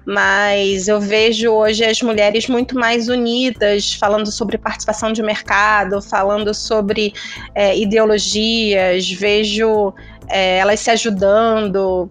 Mas 0.09 0.87
eu 0.87 1.01
vejo 1.01 1.51
hoje 1.51 1.85
as 1.85 2.01
mulheres 2.01 2.47
muito 2.47 2.79
mais 2.79 3.09
unidas, 3.09 3.93
falando 3.95 4.31
sobre 4.31 4.57
participação 4.57 5.13
de 5.13 5.21
mercado, 5.21 6.01
falando 6.01 6.55
sobre 6.55 7.13
é, 7.53 7.77
ideologias, 7.77 9.11
vejo 9.11 9.93
é, 10.29 10.59
elas 10.59 10.79
se 10.79 10.91
ajudando, 10.91 12.09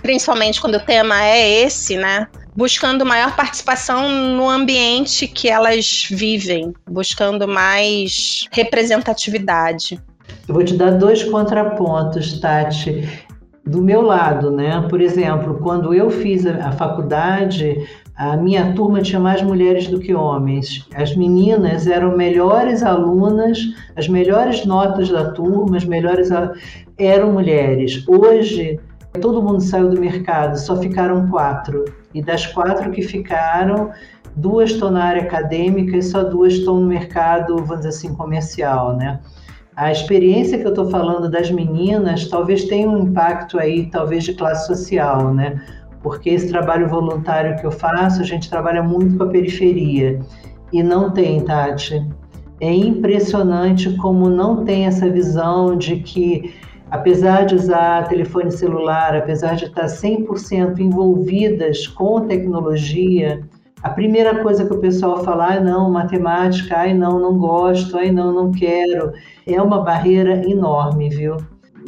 principalmente 0.00 0.60
quando 0.60 0.76
o 0.76 0.80
tema 0.80 1.24
é 1.24 1.62
esse, 1.64 1.96
né? 1.96 2.26
Buscando 2.54 3.04
maior 3.04 3.34
participação 3.34 4.08
no 4.08 4.48
ambiente 4.48 5.26
que 5.26 5.48
elas 5.48 6.06
vivem, 6.10 6.72
buscando 6.88 7.48
mais 7.48 8.46
representatividade. 8.52 10.00
Eu 10.46 10.54
vou 10.54 10.64
te 10.64 10.74
dar 10.74 10.92
dois 10.92 11.22
contrapontos, 11.24 12.40
Tati. 12.40 13.08
Do 13.64 13.80
meu 13.80 14.02
lado, 14.02 14.50
né? 14.50 14.84
Por 14.90 15.00
exemplo, 15.00 15.60
quando 15.62 15.94
eu 15.94 16.10
fiz 16.10 16.44
a 16.44 16.72
faculdade, 16.72 17.86
a 18.16 18.36
minha 18.36 18.74
turma 18.74 19.00
tinha 19.00 19.20
mais 19.20 19.40
mulheres 19.40 19.86
do 19.86 19.98
que 20.00 20.14
homens. 20.14 20.86
As 20.94 21.16
meninas 21.16 21.86
eram 21.86 22.16
melhores 22.16 22.82
alunas, 22.82 23.58
as 23.96 24.08
melhores 24.08 24.64
notas 24.66 25.08
da 25.08 25.30
turma, 25.30 25.76
as 25.76 25.84
melhores 25.84 26.28
eram 26.98 27.32
mulheres. 27.32 28.04
Hoje, 28.06 28.78
todo 29.20 29.42
mundo 29.42 29.60
saiu 29.60 29.90
do 29.90 30.00
mercado, 30.00 30.58
só 30.58 30.76
ficaram 30.76 31.28
quatro. 31.28 31.84
E 32.14 32.22
das 32.22 32.46
quatro 32.46 32.90
que 32.90 33.02
ficaram, 33.02 33.90
duas 34.36 34.70
estão 34.70 34.90
na 34.90 35.04
área 35.04 35.22
acadêmica 35.22 35.96
e 35.96 36.02
só 36.02 36.24
duas 36.24 36.54
estão 36.54 36.80
no 36.80 36.86
mercado, 36.86 37.56
vamos 37.56 37.76
dizer 37.78 37.88
assim, 37.88 38.14
comercial, 38.14 38.96
né? 38.96 39.20
A 39.74 39.90
experiência 39.90 40.58
que 40.58 40.64
eu 40.64 40.70
estou 40.70 40.90
falando 40.90 41.30
das 41.30 41.50
meninas 41.50 42.28
talvez 42.28 42.64
tenha 42.64 42.88
um 42.88 43.04
impacto 43.04 43.58
aí, 43.58 43.86
talvez 43.86 44.24
de 44.24 44.34
classe 44.34 44.66
social, 44.66 45.32
né? 45.32 45.60
Porque 46.02 46.30
esse 46.30 46.48
trabalho 46.48 46.88
voluntário 46.88 47.56
que 47.56 47.64
eu 47.64 47.70
faço, 47.70 48.20
a 48.20 48.24
gente 48.24 48.50
trabalha 48.50 48.82
muito 48.82 49.16
com 49.16 49.24
a 49.24 49.28
periferia. 49.28 50.20
E 50.72 50.82
não 50.82 51.10
tem, 51.10 51.42
Tati. 51.44 52.06
É 52.60 52.72
impressionante 52.72 53.96
como 53.96 54.28
não 54.28 54.64
tem 54.64 54.86
essa 54.86 55.08
visão 55.08 55.76
de 55.76 55.96
que 55.96 56.54
apesar 56.92 57.46
de 57.46 57.54
usar 57.54 58.06
telefone 58.06 58.52
celular, 58.52 59.16
apesar 59.16 59.56
de 59.56 59.64
estar 59.64 59.86
100% 59.86 60.78
envolvidas 60.78 61.86
com 61.86 62.26
tecnologia, 62.26 63.40
a 63.82 63.88
primeira 63.88 64.42
coisa 64.42 64.66
que 64.66 64.74
o 64.74 64.78
pessoal 64.78 65.24
fala, 65.24 65.54
ah, 65.54 65.60
não, 65.60 65.90
matemática, 65.90 66.76
ai 66.76 66.92
não, 66.92 67.18
não 67.18 67.38
gosto, 67.38 67.96
ai 67.96 68.12
não, 68.12 68.30
não 68.30 68.52
quero, 68.52 69.10
é 69.46 69.60
uma 69.60 69.80
barreira 69.80 70.46
enorme, 70.46 71.08
viu? 71.08 71.38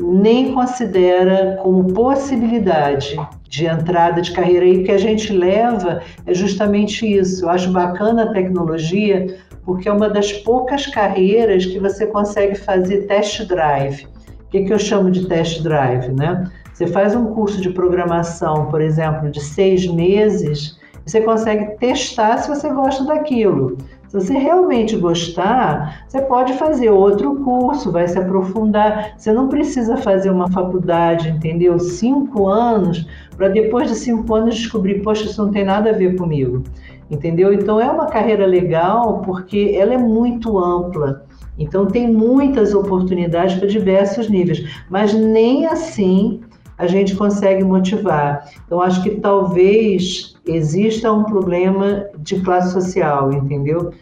Nem 0.01 0.55
considera 0.55 1.59
como 1.63 1.93
possibilidade 1.93 3.15
de 3.47 3.67
entrada 3.67 4.23
de 4.23 4.33
carreira 4.33 4.65
aí, 4.65 4.85
que 4.85 4.91
a 4.91 4.99
gente 4.99 5.31
leva 5.35 6.01
é 6.27 6.33
justamente 6.33 7.07
isso. 7.07 7.45
Eu 7.45 7.51
acho 7.51 7.71
bacana 7.71 8.23
a 8.23 8.33
tecnologia, 8.33 9.37
porque 9.67 9.87
é 9.87 9.93
uma 9.93 10.09
das 10.09 10.33
poucas 10.33 10.87
carreiras 10.87 11.67
que 11.67 11.79
você 11.79 12.07
consegue 12.07 12.55
fazer 12.55 13.03
test 13.07 13.47
drive 13.47 14.14
que, 14.55 14.65
que 14.65 14.73
eu 14.73 14.79
chamo 14.79 15.11
de 15.11 15.27
test 15.27 15.63
drive, 15.63 16.13
né? 16.13 16.49
Você 16.73 16.87
faz 16.87 17.17
um 17.17 17.27
curso 17.27 17.61
de 17.61 17.71
programação, 17.71 18.67
por 18.67 18.81
exemplo, 18.81 19.29
de 19.29 19.41
seis 19.41 19.85
meses, 19.87 20.79
você 21.05 21.21
consegue 21.21 21.77
testar 21.79 22.39
se 22.39 22.49
você 22.49 22.71
gosta 22.71 23.05
daquilo. 23.05 23.77
Se 24.07 24.15
você 24.15 24.39
realmente 24.39 24.97
gostar, 24.97 26.05
você 26.07 26.23
pode 26.23 26.53
fazer 26.53 26.91
outro 26.91 27.35
curso, 27.43 27.91
vai 27.91 28.07
se 28.07 28.17
aprofundar. 28.17 29.15
Você 29.17 29.33
não 29.33 29.49
precisa 29.49 29.97
fazer 29.97 30.31
uma 30.31 30.49
faculdade, 30.49 31.31
entendeu? 31.31 31.79
Cinco 31.81 32.47
anos, 32.49 33.09
para 33.37 33.49
depois 33.49 33.89
de 33.89 33.97
cinco 33.97 34.33
anos 34.37 34.55
descobrir, 34.55 35.03
poxa, 35.03 35.25
isso 35.25 35.45
não 35.45 35.51
tem 35.51 35.65
nada 35.65 35.91
a 35.91 35.95
ver 35.95 36.17
comigo, 36.17 36.63
entendeu? 37.11 37.53
Então 37.53 37.81
é 37.81 37.91
uma 37.91 38.07
carreira 38.07 38.47
legal 38.47 39.21
porque 39.25 39.75
ela 39.77 39.95
é 39.95 39.99
muito 39.99 40.57
ampla. 40.59 41.25
Então, 41.59 41.87
tem 41.87 42.11
muitas 42.11 42.75
oportunidades 42.75 43.57
para 43.57 43.69
diversos 43.69 44.29
níveis, 44.29 44.65
mas 44.91 45.15
nem 45.15 45.67
assim 45.67 46.41
a 46.77 46.87
gente 46.87 47.15
consegue 47.15 47.63
motivar. 47.63 48.51
Então, 48.67 48.81
acho 48.81 49.03
que 49.03 49.11
talvez 49.21 50.35
exista 50.47 51.13
um 51.13 51.25
problema 51.25 52.07
de 52.19 52.41
classe 52.41 52.73
social, 52.73 53.33
entendeu? 53.33 53.93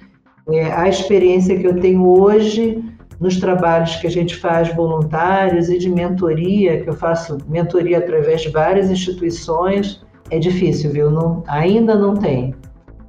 É, 0.49 0.73
a 0.73 0.89
experiência 0.89 1.59
que 1.59 1.67
eu 1.67 1.79
tenho 1.79 2.07
hoje 2.07 2.83
nos 3.21 3.39
trabalhos 3.39 3.95
que 3.97 4.07
a 4.07 4.11
gente 4.11 4.35
faz 4.35 4.75
voluntários 4.75 5.69
e 5.69 5.79
de 5.79 5.89
mentoria, 5.89 6.83
que 6.83 6.91
eu 6.91 6.95
faço 6.95 7.39
mentoria 7.47 7.99
através 7.99 8.41
de 8.41 8.49
várias 8.49 8.91
instituições, 8.91 10.05
é 10.31 10.39
difícil, 10.39 10.91
viu? 10.91 11.11
Não, 11.11 11.45
ainda 11.47 11.95
não 11.95 12.15
tem. 12.15 12.55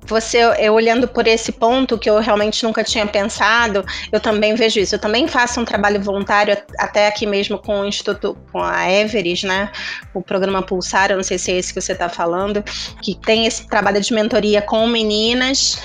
Você, 0.05 0.39
eu 0.59 0.73
olhando 0.73 1.07
por 1.07 1.27
esse 1.27 1.51
ponto 1.51 1.97
que 1.97 2.09
eu 2.09 2.19
realmente 2.19 2.63
nunca 2.63 2.83
tinha 2.83 3.05
pensado, 3.05 3.85
eu 4.11 4.19
também 4.19 4.53
vejo 4.55 4.79
isso. 4.79 4.95
Eu 4.95 4.99
também 4.99 5.27
faço 5.27 5.59
um 5.61 5.65
trabalho 5.65 6.01
voluntário 6.01 6.57
até 6.77 7.07
aqui 7.07 7.25
mesmo 7.25 7.57
com 7.57 7.81
o 7.81 7.85
Instituto, 7.85 8.37
com 8.51 8.61
a 8.61 8.91
Everest, 8.91 9.45
né? 9.45 9.71
O 10.13 10.21
programa 10.21 10.61
Pulsar, 10.61 11.11
eu 11.11 11.17
não 11.17 11.23
sei 11.23 11.37
se 11.37 11.51
é 11.51 11.57
esse 11.57 11.73
que 11.73 11.81
você 11.81 11.93
está 11.93 12.09
falando, 12.09 12.63
que 13.01 13.15
tem 13.15 13.45
esse 13.45 13.67
trabalho 13.67 14.01
de 14.01 14.13
mentoria 14.13 14.61
com 14.61 14.85
meninas. 14.87 15.77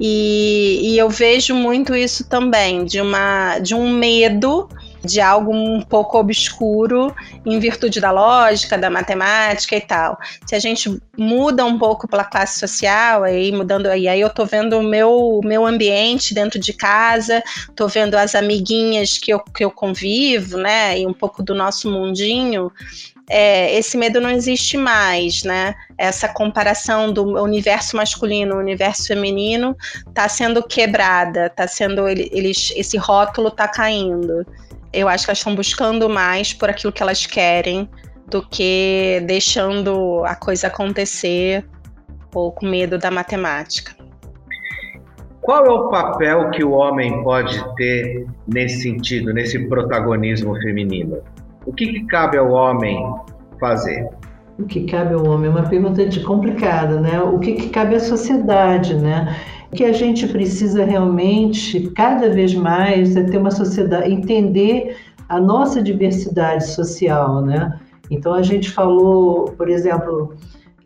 E, 0.00 0.80
e 0.82 0.98
eu 0.98 1.08
vejo 1.08 1.54
muito 1.54 1.94
isso 1.94 2.28
também, 2.28 2.84
de, 2.84 3.00
uma, 3.00 3.58
de 3.58 3.74
um 3.74 3.90
medo 3.90 4.68
de 5.04 5.20
algo 5.20 5.52
um 5.54 5.80
pouco 5.80 6.18
obscuro 6.18 7.14
em 7.44 7.58
virtude 7.58 8.00
da 8.00 8.10
lógica, 8.10 8.76
da 8.76 8.90
matemática 8.90 9.76
e 9.76 9.80
tal. 9.80 10.18
Se 10.46 10.54
a 10.54 10.58
gente 10.58 11.00
muda 11.16 11.64
um 11.64 11.78
pouco 11.78 12.08
pela 12.08 12.24
classe 12.24 12.58
social, 12.58 13.24
aí 13.24 13.52
mudando, 13.52 13.86
e 13.94 14.08
aí 14.08 14.20
eu 14.20 14.30
tô 14.30 14.44
vendo 14.44 14.78
o 14.78 14.82
meu, 14.82 15.40
meu 15.44 15.66
ambiente 15.66 16.34
dentro 16.34 16.58
de 16.58 16.72
casa, 16.72 17.42
tô 17.74 17.86
vendo 17.88 18.14
as 18.14 18.34
amiguinhas 18.34 19.18
que 19.18 19.32
eu, 19.32 19.40
que 19.40 19.64
eu 19.64 19.70
convivo, 19.70 20.58
né, 20.58 20.98
e 20.98 21.06
um 21.06 21.12
pouco 21.12 21.42
do 21.42 21.54
nosso 21.54 21.90
mundinho, 21.90 22.70
é, 23.28 23.76
esse 23.76 23.96
medo 23.96 24.20
não 24.20 24.30
existe 24.30 24.76
mais, 24.76 25.42
né? 25.42 25.74
Essa 25.98 26.28
comparação 26.28 27.12
do 27.12 27.42
universo 27.42 27.96
masculino, 27.96 28.56
universo 28.56 29.08
feminino, 29.08 29.76
está 30.08 30.28
sendo 30.28 30.62
quebrada, 30.62 31.46
está 31.46 31.66
sendo 31.66 32.06
eles, 32.06 32.72
esse 32.76 32.96
rótulo 32.96 33.48
está 33.48 33.66
caindo. 33.66 34.46
Eu 34.96 35.10
acho 35.10 35.26
que 35.26 35.30
elas 35.30 35.38
estão 35.38 35.54
buscando 35.54 36.08
mais 36.08 36.54
por 36.54 36.70
aquilo 36.70 36.90
que 36.90 37.02
elas 37.02 37.26
querem 37.26 37.86
do 38.28 38.40
que 38.40 39.22
deixando 39.26 40.24
a 40.24 40.34
coisa 40.34 40.68
acontecer 40.68 41.66
ou 42.34 42.50
com 42.50 42.66
medo 42.66 42.96
da 42.96 43.10
matemática. 43.10 43.92
Qual 45.42 45.66
é 45.66 45.70
o 45.70 45.90
papel 45.90 46.50
que 46.50 46.64
o 46.64 46.70
homem 46.70 47.22
pode 47.22 47.62
ter 47.76 48.26
nesse 48.48 48.84
sentido, 48.84 49.34
nesse 49.34 49.68
protagonismo 49.68 50.56
feminino? 50.62 51.18
O 51.66 51.74
que, 51.74 51.88
que 51.88 52.06
cabe 52.06 52.38
ao 52.38 52.50
homem 52.50 52.98
fazer? 53.60 54.08
O 54.58 54.64
que 54.64 54.86
cabe 54.86 55.12
ao 55.12 55.26
homem 55.26 55.48
é 55.48 55.50
uma 55.50 55.68
pergunta 55.68 56.06
de 56.06 56.20
complicada, 56.20 56.98
né? 56.98 57.20
O 57.20 57.38
que, 57.38 57.52
que 57.52 57.68
cabe 57.68 57.96
à 57.96 58.00
sociedade, 58.00 58.96
né? 58.96 59.36
Que 59.74 59.84
a 59.84 59.92
gente 59.92 60.26
precisa 60.28 60.84
realmente, 60.84 61.90
cada 61.90 62.30
vez 62.30 62.54
mais, 62.54 63.16
é 63.16 63.24
ter 63.24 63.38
uma 63.38 63.50
sociedade, 63.50 64.12
entender 64.12 64.96
a 65.28 65.40
nossa 65.40 65.82
diversidade 65.82 66.68
social, 66.68 67.42
né? 67.42 67.78
Então 68.10 68.34
a 68.34 68.42
gente 68.42 68.70
falou, 68.70 69.46
por 69.56 69.68
exemplo, 69.68 70.34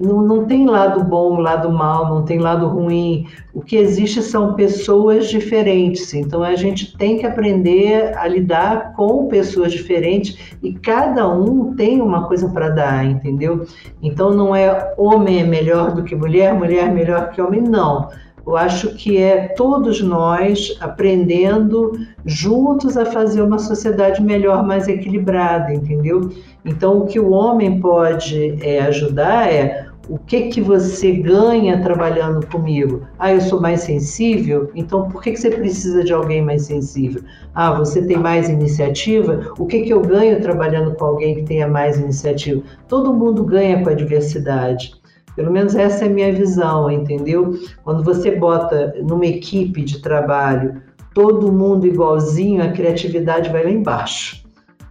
não, 0.01 0.23
não 0.23 0.47
tem 0.47 0.67
lado 0.67 1.05
bom, 1.05 1.39
lado 1.39 1.71
mal, 1.71 2.09
não 2.09 2.25
tem 2.25 2.39
lado 2.39 2.67
ruim. 2.69 3.27
O 3.53 3.61
que 3.61 3.77
existe 3.77 4.23
são 4.23 4.55
pessoas 4.55 5.29
diferentes. 5.29 6.15
Então 6.15 6.43
a 6.43 6.57
gente 6.57 6.97
tem 6.97 7.19
que 7.19 7.27
aprender 7.27 8.17
a 8.17 8.27
lidar 8.27 8.95
com 8.95 9.29
pessoas 9.29 9.73
diferentes 9.73 10.39
e 10.63 10.73
cada 10.73 11.29
um 11.29 11.75
tem 11.75 12.01
uma 12.01 12.27
coisa 12.27 12.49
para 12.49 12.71
dar, 12.71 13.05
entendeu? 13.05 13.67
Então 14.03 14.33
não 14.33 14.57
é 14.57 14.95
homem 14.97 15.41
é 15.41 15.45
melhor 15.45 15.93
do 15.93 16.03
que 16.03 16.17
mulher, 16.17 16.55
mulher 16.55 16.89
é 16.89 16.91
melhor 16.91 17.31
que 17.31 17.43
homem, 17.43 17.61
não 17.61 18.09
eu 18.47 18.57
acho 18.57 18.95
que 18.95 19.19
é 19.19 19.49
todos 19.49 20.01
nós 20.01 20.77
aprendendo 20.81 21.93
juntos 22.25 22.97
a 22.97 23.05
fazer 23.05 23.43
uma 23.43 23.59
sociedade 23.59 24.23
melhor, 24.23 24.67
mais 24.67 24.89
equilibrada, 24.89 25.73
entendeu? 25.73 26.31
Então, 26.65 26.99
o 26.99 27.07
que 27.07 27.19
o 27.19 27.31
homem 27.31 27.81
pode 27.81 28.59
é, 28.63 28.81
ajudar 28.81 29.53
é 29.53 29.91
o 30.11 30.19
que 30.19 30.49
que 30.49 30.61
você 30.61 31.13
ganha 31.13 31.81
trabalhando 31.83 32.45
comigo? 32.49 33.07
Ah, 33.17 33.33
eu 33.33 33.41
sou 33.41 33.61
mais 33.61 33.83
sensível? 33.83 34.69
Então 34.75 35.09
por 35.09 35.23
que, 35.23 35.31
que 35.31 35.41
você 35.41 35.51
precisa 35.51 36.03
de 36.03 36.13
alguém 36.13 36.43
mais 36.43 36.63
sensível? 36.63 37.23
Ah, 37.55 37.73
você 37.73 38.05
tem 38.05 38.17
mais 38.17 38.49
iniciativa? 38.49 39.53
O 39.57 39.67
que 39.67 39.83
que 39.83 39.93
eu 39.93 40.01
ganho 40.01 40.41
trabalhando 40.41 40.97
com 40.97 41.05
alguém 41.05 41.37
que 41.37 41.43
tenha 41.43 41.69
mais 41.69 41.97
iniciativa? 41.97 42.61
Todo 42.89 43.15
mundo 43.15 43.45
ganha 43.45 43.85
com 43.85 43.89
a 43.89 43.95
diversidade. 43.95 45.00
Pelo 45.37 45.53
menos 45.53 45.75
essa 45.75 46.05
é 46.05 46.09
a 46.09 46.11
minha 46.11 46.33
visão, 46.33 46.91
entendeu? 46.91 47.55
Quando 47.85 48.03
você 48.03 48.33
bota 48.33 48.95
numa 49.03 49.27
equipe 49.27 49.83
de 49.83 50.01
trabalho 50.01 50.83
todo 51.15 51.53
mundo 51.53 51.87
igualzinho, 51.87 52.63
a 52.63 52.69
criatividade 52.69 53.51
vai 53.51 53.65
lá 53.65 53.71
embaixo. 53.71 54.45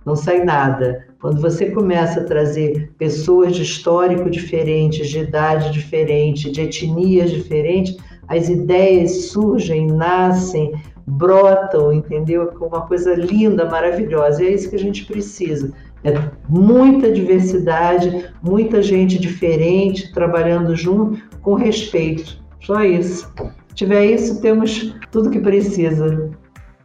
Não 0.05 0.15
sai 0.15 0.43
nada. 0.43 1.05
Quando 1.21 1.41
você 1.41 1.69
começa 1.71 2.21
a 2.21 2.23
trazer 2.23 2.91
pessoas 2.97 3.55
de 3.55 3.63
histórico 3.63 4.29
diferentes, 4.29 5.09
de 5.09 5.19
idade 5.19 5.71
diferente, 5.71 6.49
de 6.51 6.61
etnias 6.61 7.29
diferentes, 7.29 7.97
as 8.27 8.47
ideias 8.47 9.25
surgem, 9.25 9.87
nascem, 9.87 10.73
brotam, 11.05 11.91
entendeu? 11.91 12.49
Uma 12.61 12.81
coisa 12.81 13.13
linda, 13.15 13.65
maravilhosa. 13.65 14.43
E 14.43 14.47
é 14.47 14.51
isso 14.51 14.69
que 14.69 14.75
a 14.75 14.79
gente 14.79 15.05
precisa. 15.05 15.73
É 16.03 16.13
muita 16.47 17.11
diversidade, 17.11 18.31
muita 18.41 18.81
gente 18.81 19.19
diferente 19.19 20.11
trabalhando 20.13 20.75
junto 20.75 21.21
com 21.41 21.55
respeito. 21.55 22.41
Só 22.61 22.83
isso. 22.83 23.31
Se 23.69 23.75
tiver 23.75 24.05
isso, 24.05 24.41
temos 24.41 24.95
tudo 25.11 25.29
que 25.29 25.39
precisa. 25.39 26.29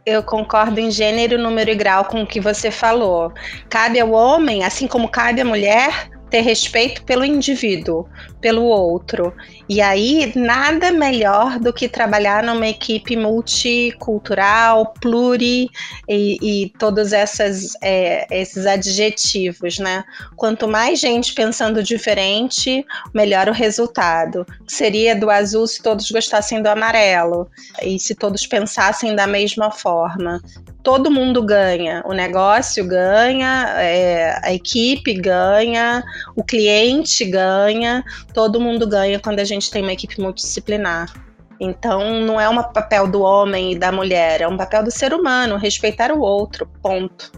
Eu 0.05 0.21
concordo 0.21 0.79
em 0.79 0.91
gênero, 0.91 1.37
número 1.37 1.71
e 1.71 1.75
grau 1.75 2.05
com 2.05 2.21
o 2.21 2.27
que 2.27 2.39
você 2.39 2.69
falou. 2.69 3.33
Cabe 3.69 3.99
ao 3.99 4.11
homem, 4.11 4.63
assim 4.63 4.87
como 4.87 5.09
cabe 5.09 5.41
à 5.41 5.45
mulher, 5.45 6.09
ter 6.29 6.41
respeito 6.41 7.03
pelo 7.03 7.23
indivíduo, 7.23 8.07
pelo 8.41 8.63
outro. 8.63 9.33
E 9.67 9.81
aí, 9.81 10.31
nada 10.35 10.91
melhor 10.91 11.59
do 11.59 11.71
que 11.71 11.87
trabalhar 11.87 12.43
numa 12.43 12.67
equipe 12.67 13.15
multicultural, 13.15 14.93
pluri 15.01 15.69
e, 16.07 16.37
e 16.41 16.69
todos 16.77 17.13
essas, 17.13 17.73
é, 17.81 18.27
esses 18.31 18.65
adjetivos, 18.65 19.79
né? 19.79 20.03
Quanto 20.35 20.67
mais 20.67 20.99
gente 20.99 21.33
pensando 21.33 21.81
diferente, 21.83 22.85
melhor 23.13 23.47
o 23.47 23.53
resultado. 23.53 24.45
Seria 24.67 25.15
do 25.15 25.29
azul 25.29 25.67
se 25.67 25.81
todos 25.81 26.09
gostassem 26.11 26.61
do 26.61 26.67
amarelo 26.67 27.49
e 27.81 27.99
se 27.99 28.15
todos 28.15 28.45
pensassem 28.45 29.15
da 29.15 29.27
mesma 29.27 29.71
forma 29.71 30.41
todo 30.85 31.09
mundo 31.09 31.43
ganha. 31.43 32.03
O 32.05 32.13
negócio 32.13 32.87
ganha, 32.87 33.65
é, 33.79 34.39
a 34.43 34.53
equipe 34.53 35.15
ganha, 35.15 36.03
o 36.35 36.43
cliente 36.43 37.25
ganha, 37.25 38.03
todo 38.33 38.61
mundo 38.61 38.87
ganha 38.87 39.19
quando 39.19 39.39
a 39.39 39.43
gente 39.43 39.71
tem 39.71 39.81
uma 39.81 39.91
equipe 39.91 40.21
multidisciplinar. 40.21 41.11
Então, 41.59 42.21
não 42.21 42.39
é 42.39 42.47
um 42.47 42.61
papel 42.61 43.07
do 43.07 43.21
homem 43.21 43.73
e 43.73 43.79
da 43.79 43.91
mulher, 43.91 44.41
é 44.41 44.47
um 44.47 44.55
papel 44.55 44.83
do 44.83 44.91
ser 44.91 45.11
humano, 45.11 45.57
respeitar 45.57 46.11
o 46.11 46.19
outro, 46.19 46.67
ponto. 46.83 47.31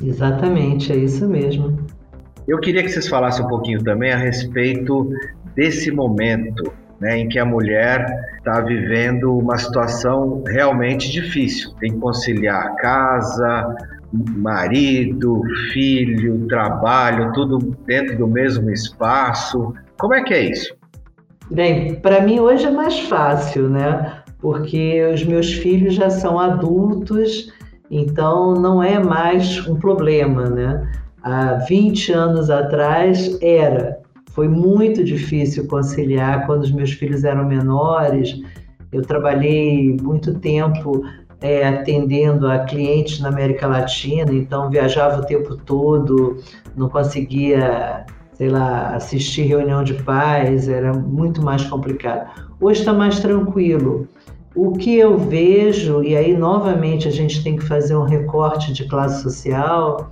Exatamente, 0.00 0.92
é 0.92 0.96
isso 0.96 1.28
mesmo. 1.28 1.84
Eu 2.46 2.60
queria 2.60 2.82
que 2.82 2.88
vocês 2.88 3.08
falassem 3.08 3.44
um 3.44 3.48
pouquinho 3.48 3.82
também 3.82 4.12
a 4.12 4.16
respeito 4.16 5.10
desse 5.56 5.90
momento 5.90 6.72
né, 7.02 7.18
em 7.18 7.28
que 7.28 7.38
a 7.38 7.44
mulher 7.44 8.06
está 8.38 8.60
vivendo 8.60 9.36
uma 9.36 9.58
situação 9.58 10.42
realmente 10.46 11.10
difícil. 11.10 11.72
Tem 11.80 11.92
que 11.92 11.98
conciliar 11.98 12.76
casa, 12.76 13.76
marido, 14.12 15.42
filho, 15.72 16.46
trabalho, 16.46 17.32
tudo 17.32 17.58
dentro 17.86 18.16
do 18.16 18.28
mesmo 18.28 18.70
espaço. 18.70 19.74
Como 19.98 20.14
é 20.14 20.22
que 20.22 20.32
é 20.32 20.44
isso? 20.50 20.74
Bem, 21.50 21.96
para 21.96 22.20
mim 22.20 22.38
hoje 22.38 22.66
é 22.66 22.70
mais 22.70 23.00
fácil, 23.00 23.68
né? 23.68 24.22
Porque 24.40 25.04
os 25.12 25.24
meus 25.24 25.52
filhos 25.52 25.94
já 25.94 26.08
são 26.08 26.38
adultos, 26.38 27.52
então 27.90 28.54
não 28.54 28.80
é 28.80 29.00
mais 29.00 29.66
um 29.66 29.74
problema, 29.74 30.48
né? 30.48 30.88
Há 31.20 31.54
20 31.68 32.12
anos 32.12 32.48
atrás 32.48 33.38
era, 33.42 34.01
foi 34.32 34.48
muito 34.48 35.04
difícil 35.04 35.66
conciliar 35.66 36.46
quando 36.46 36.62
os 36.62 36.72
meus 36.72 36.92
filhos 36.92 37.22
eram 37.22 37.44
menores. 37.44 38.40
Eu 38.90 39.02
trabalhei 39.02 39.96
muito 40.00 40.34
tempo 40.38 41.02
é, 41.40 41.66
atendendo 41.66 42.48
a 42.48 42.60
clientes 42.60 43.20
na 43.20 43.28
América 43.28 43.66
Latina, 43.66 44.32
então 44.32 44.70
viajava 44.70 45.20
o 45.20 45.24
tempo 45.24 45.56
todo, 45.56 46.38
não 46.76 46.88
conseguia, 46.88 48.06
sei 48.34 48.48
lá, 48.48 48.94
assistir 48.94 49.42
reunião 49.42 49.84
de 49.84 49.94
pais, 49.94 50.68
era 50.68 50.94
muito 50.94 51.42
mais 51.42 51.64
complicado. 51.64 52.30
Hoje 52.60 52.80
está 52.80 52.92
mais 52.92 53.20
tranquilo. 53.20 54.08
O 54.54 54.72
que 54.72 54.96
eu 54.96 55.18
vejo, 55.18 56.02
e 56.02 56.14
aí 56.16 56.36
novamente 56.36 57.08
a 57.08 57.10
gente 57.10 57.42
tem 57.42 57.56
que 57.56 57.64
fazer 57.64 57.96
um 57.96 58.04
recorte 58.04 58.72
de 58.72 58.86
classe 58.86 59.22
social, 59.22 60.10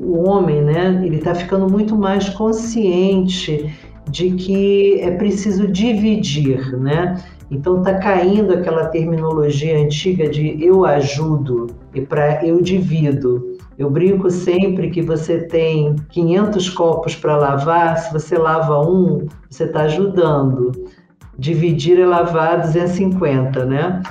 o 0.00 0.28
homem, 0.28 0.62
né, 0.62 1.02
ele 1.04 1.16
está 1.16 1.34
ficando 1.34 1.70
muito 1.70 1.96
mais 1.96 2.28
consciente 2.30 3.72
de 4.10 4.30
que 4.32 5.00
é 5.00 5.10
preciso 5.12 5.66
dividir, 5.68 6.76
né? 6.78 7.22
Então 7.50 7.78
está 7.78 7.94
caindo 7.98 8.52
aquela 8.52 8.86
terminologia 8.86 9.78
antiga 9.78 10.28
de 10.28 10.56
eu 10.64 10.84
ajudo 10.84 11.68
e 11.94 12.00
para 12.00 12.44
eu 12.44 12.60
divido. 12.60 13.54
Eu 13.76 13.90
brinco 13.90 14.30
sempre 14.30 14.90
que 14.90 15.02
você 15.02 15.46
tem 15.46 15.96
500 16.10 16.68
copos 16.70 17.14
para 17.16 17.36
lavar, 17.36 17.98
se 17.98 18.12
você 18.12 18.38
lava 18.38 18.80
um, 18.80 19.26
você 19.50 19.64
está 19.64 19.82
ajudando. 19.82 20.72
Dividir 21.36 21.98
é 21.98 22.06
lavar 22.06 22.60
250, 22.60 23.64
né? 23.64 24.02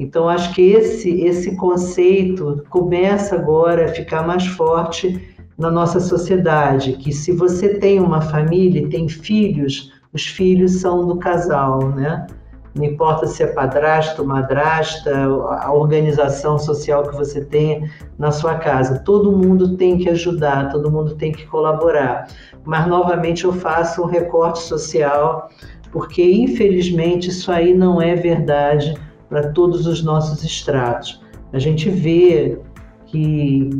Então, 0.00 0.30
acho 0.30 0.54
que 0.54 0.62
esse, 0.62 1.10
esse 1.24 1.54
conceito 1.56 2.64
começa 2.70 3.34
agora 3.34 3.84
a 3.84 3.88
ficar 3.88 4.26
mais 4.26 4.46
forte 4.46 5.36
na 5.58 5.70
nossa 5.70 6.00
sociedade, 6.00 6.94
que 6.94 7.12
se 7.12 7.32
você 7.32 7.74
tem 7.74 8.00
uma 8.00 8.22
família 8.22 8.80
e 8.80 8.88
tem 8.88 9.06
filhos, 9.06 9.92
os 10.10 10.24
filhos 10.24 10.80
são 10.80 11.06
do 11.06 11.16
casal, 11.16 11.90
né? 11.90 12.26
Não 12.74 12.84
importa 12.84 13.26
se 13.26 13.42
é 13.42 13.48
padrasto, 13.48 14.24
madrasta, 14.24 15.14
a 15.60 15.70
organização 15.70 16.58
social 16.58 17.02
que 17.02 17.14
você 17.14 17.44
tenha 17.44 17.90
na 18.18 18.30
sua 18.30 18.54
casa. 18.54 19.00
Todo 19.00 19.36
mundo 19.36 19.76
tem 19.76 19.98
que 19.98 20.08
ajudar, 20.08 20.70
todo 20.70 20.90
mundo 20.90 21.14
tem 21.16 21.30
que 21.30 21.46
colaborar. 21.46 22.26
Mas, 22.64 22.86
novamente, 22.86 23.44
eu 23.44 23.52
faço 23.52 24.00
um 24.02 24.06
recorte 24.06 24.60
social, 24.60 25.50
porque, 25.92 26.22
infelizmente, 26.22 27.28
isso 27.28 27.52
aí 27.52 27.74
não 27.74 28.00
é 28.00 28.14
verdade 28.14 28.94
para 29.30 29.52
todos 29.52 29.86
os 29.86 30.02
nossos 30.02 30.44
estratos. 30.44 31.22
A 31.52 31.58
gente 31.58 31.88
vê 31.88 32.58
que, 33.06 33.70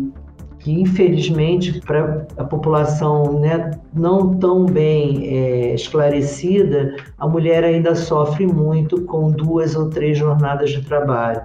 que 0.61 0.73
infelizmente, 0.73 1.81
para 1.81 2.27
a 2.37 2.45
população 2.45 3.39
né, 3.41 3.73
não 3.93 4.35
tão 4.37 4.65
bem 4.65 5.27
é, 5.27 5.75
esclarecida, 5.75 6.97
a 7.19 7.29
mulher 7.29 7.65
ainda 7.65 7.95
sofre 7.95 8.47
muito 8.47 9.03
com 9.03 9.31
duas 9.31 9.75
ou 9.75 9.91
três 9.91 10.17
jornadas 10.17 10.71
de 10.71 10.83
trabalho. 10.83 11.43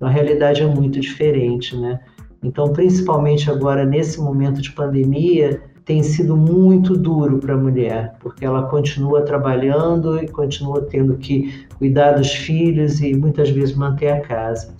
A 0.00 0.08
realidade 0.08 0.62
é 0.62 0.66
muito 0.66 1.00
diferente, 1.00 1.76
né? 1.76 1.98
Então, 2.42 2.72
principalmente 2.72 3.50
agora 3.50 3.84
nesse 3.84 4.20
momento 4.20 4.62
de 4.62 4.70
pandemia, 4.70 5.60
tem 5.88 6.02
sido 6.02 6.36
muito 6.36 6.94
duro 6.94 7.38
para 7.38 7.54
a 7.54 7.56
mulher, 7.56 8.12
porque 8.20 8.44
ela 8.44 8.68
continua 8.68 9.22
trabalhando 9.22 10.22
e 10.22 10.28
continua 10.28 10.82
tendo 10.82 11.16
que 11.16 11.66
cuidar 11.78 12.12
dos 12.12 12.30
filhos 12.30 13.00
e 13.00 13.14
muitas 13.14 13.48
vezes 13.48 13.74
manter 13.74 14.10
a 14.10 14.20
casa. 14.20 14.76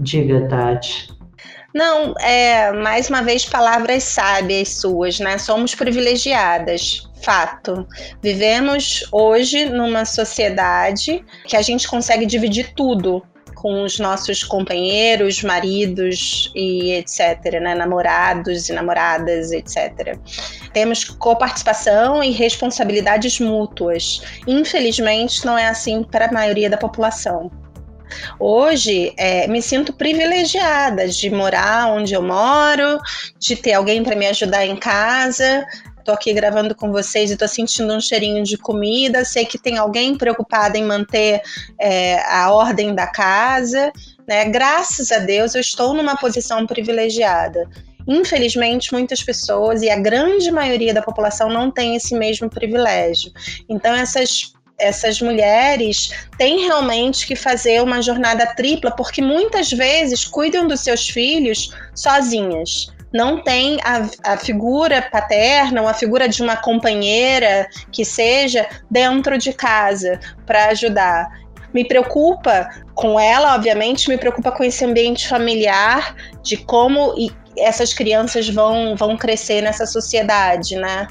Diga, 0.00 0.48
Tati. 0.48 1.08
Não, 1.72 2.14
é 2.18 2.72
mais 2.72 3.08
uma 3.08 3.22
vez 3.22 3.46
palavras 3.46 4.02
sábias 4.02 4.70
suas, 4.70 5.20
né? 5.20 5.38
Somos 5.38 5.72
privilegiadas, 5.76 7.08
fato. 7.22 7.86
Vivemos 8.20 9.06
hoje 9.12 9.66
numa 9.66 10.04
sociedade 10.04 11.24
que 11.46 11.56
a 11.56 11.62
gente 11.62 11.86
consegue 11.86 12.26
dividir 12.26 12.74
tudo 12.74 13.22
com 13.60 13.82
os 13.82 13.98
nossos 13.98 14.42
companheiros, 14.42 15.42
maridos 15.42 16.50
e 16.54 16.92
etc., 16.92 17.60
né? 17.60 17.74
namorados 17.74 18.70
e 18.70 18.72
namoradas, 18.72 19.52
etc. 19.52 20.18
Temos 20.72 21.04
coparticipação 21.04 22.24
e 22.24 22.30
responsabilidades 22.30 23.38
mútuas. 23.38 24.22
Infelizmente, 24.46 25.44
não 25.44 25.58
é 25.58 25.68
assim 25.68 26.02
para 26.02 26.26
a 26.26 26.32
maioria 26.32 26.70
da 26.70 26.78
população. 26.78 27.50
Hoje, 28.38 29.12
é, 29.16 29.46
me 29.46 29.62
sinto 29.62 29.92
privilegiada 29.92 31.06
de 31.06 31.30
morar 31.30 31.92
onde 31.92 32.14
eu 32.14 32.22
moro, 32.22 32.98
de 33.38 33.54
ter 33.56 33.74
alguém 33.74 34.02
para 34.02 34.16
me 34.16 34.26
ajudar 34.26 34.66
em 34.66 34.74
casa, 34.74 35.64
Tô 36.04 36.12
aqui 36.12 36.32
gravando 36.32 36.74
com 36.74 36.90
vocês 36.90 37.30
e 37.30 37.36
tô 37.36 37.46
sentindo 37.46 37.94
um 37.94 38.00
cheirinho 38.00 38.42
de 38.42 38.56
comida. 38.56 39.24
Sei 39.24 39.44
que 39.44 39.58
tem 39.58 39.78
alguém 39.78 40.16
preocupado 40.16 40.76
em 40.76 40.84
manter 40.84 41.42
é, 41.78 42.20
a 42.22 42.52
ordem 42.52 42.94
da 42.94 43.06
casa. 43.06 43.92
Né? 44.26 44.44
Graças 44.46 45.12
a 45.12 45.18
Deus, 45.18 45.54
eu 45.54 45.60
estou 45.60 45.94
numa 45.94 46.16
posição 46.16 46.66
privilegiada. 46.66 47.68
Infelizmente, 48.06 48.92
muitas 48.92 49.22
pessoas 49.22 49.82
e 49.82 49.90
a 49.90 49.98
grande 49.98 50.50
maioria 50.50 50.94
da 50.94 51.02
população 51.02 51.48
não 51.48 51.70
tem 51.70 51.96
esse 51.96 52.14
mesmo 52.14 52.48
privilégio. 52.48 53.30
Então, 53.68 53.94
essas 53.94 54.52
essas 54.80 55.20
mulheres 55.20 56.10
têm 56.38 56.64
realmente 56.64 57.26
que 57.26 57.36
fazer 57.36 57.82
uma 57.82 58.00
jornada 58.00 58.46
tripla, 58.54 58.90
porque 58.90 59.20
muitas 59.20 59.70
vezes 59.70 60.24
cuidam 60.24 60.66
dos 60.66 60.80
seus 60.80 61.06
filhos 61.06 61.70
sozinhas. 61.94 62.90
Não 63.12 63.42
tem 63.42 63.78
a, 63.82 64.32
a 64.32 64.36
figura 64.36 65.02
paterna 65.02 65.82
ou 65.82 65.88
a 65.88 65.94
figura 65.94 66.28
de 66.28 66.42
uma 66.42 66.56
companheira 66.56 67.68
que 67.90 68.04
seja 68.04 68.68
dentro 68.90 69.36
de 69.36 69.52
casa 69.52 70.20
para 70.46 70.66
ajudar. 70.66 71.28
Me 71.74 71.86
preocupa 71.86 72.68
com 72.94 73.18
ela, 73.18 73.54
obviamente, 73.54 74.08
me 74.08 74.18
preocupa 74.18 74.52
com 74.52 74.62
esse 74.62 74.84
ambiente 74.84 75.28
familiar, 75.28 76.14
de 76.42 76.56
como 76.56 77.14
essas 77.56 77.92
crianças 77.92 78.48
vão, 78.48 78.96
vão 78.96 79.16
crescer 79.16 79.62
nessa 79.62 79.86
sociedade, 79.86 80.76
né? 80.76 81.06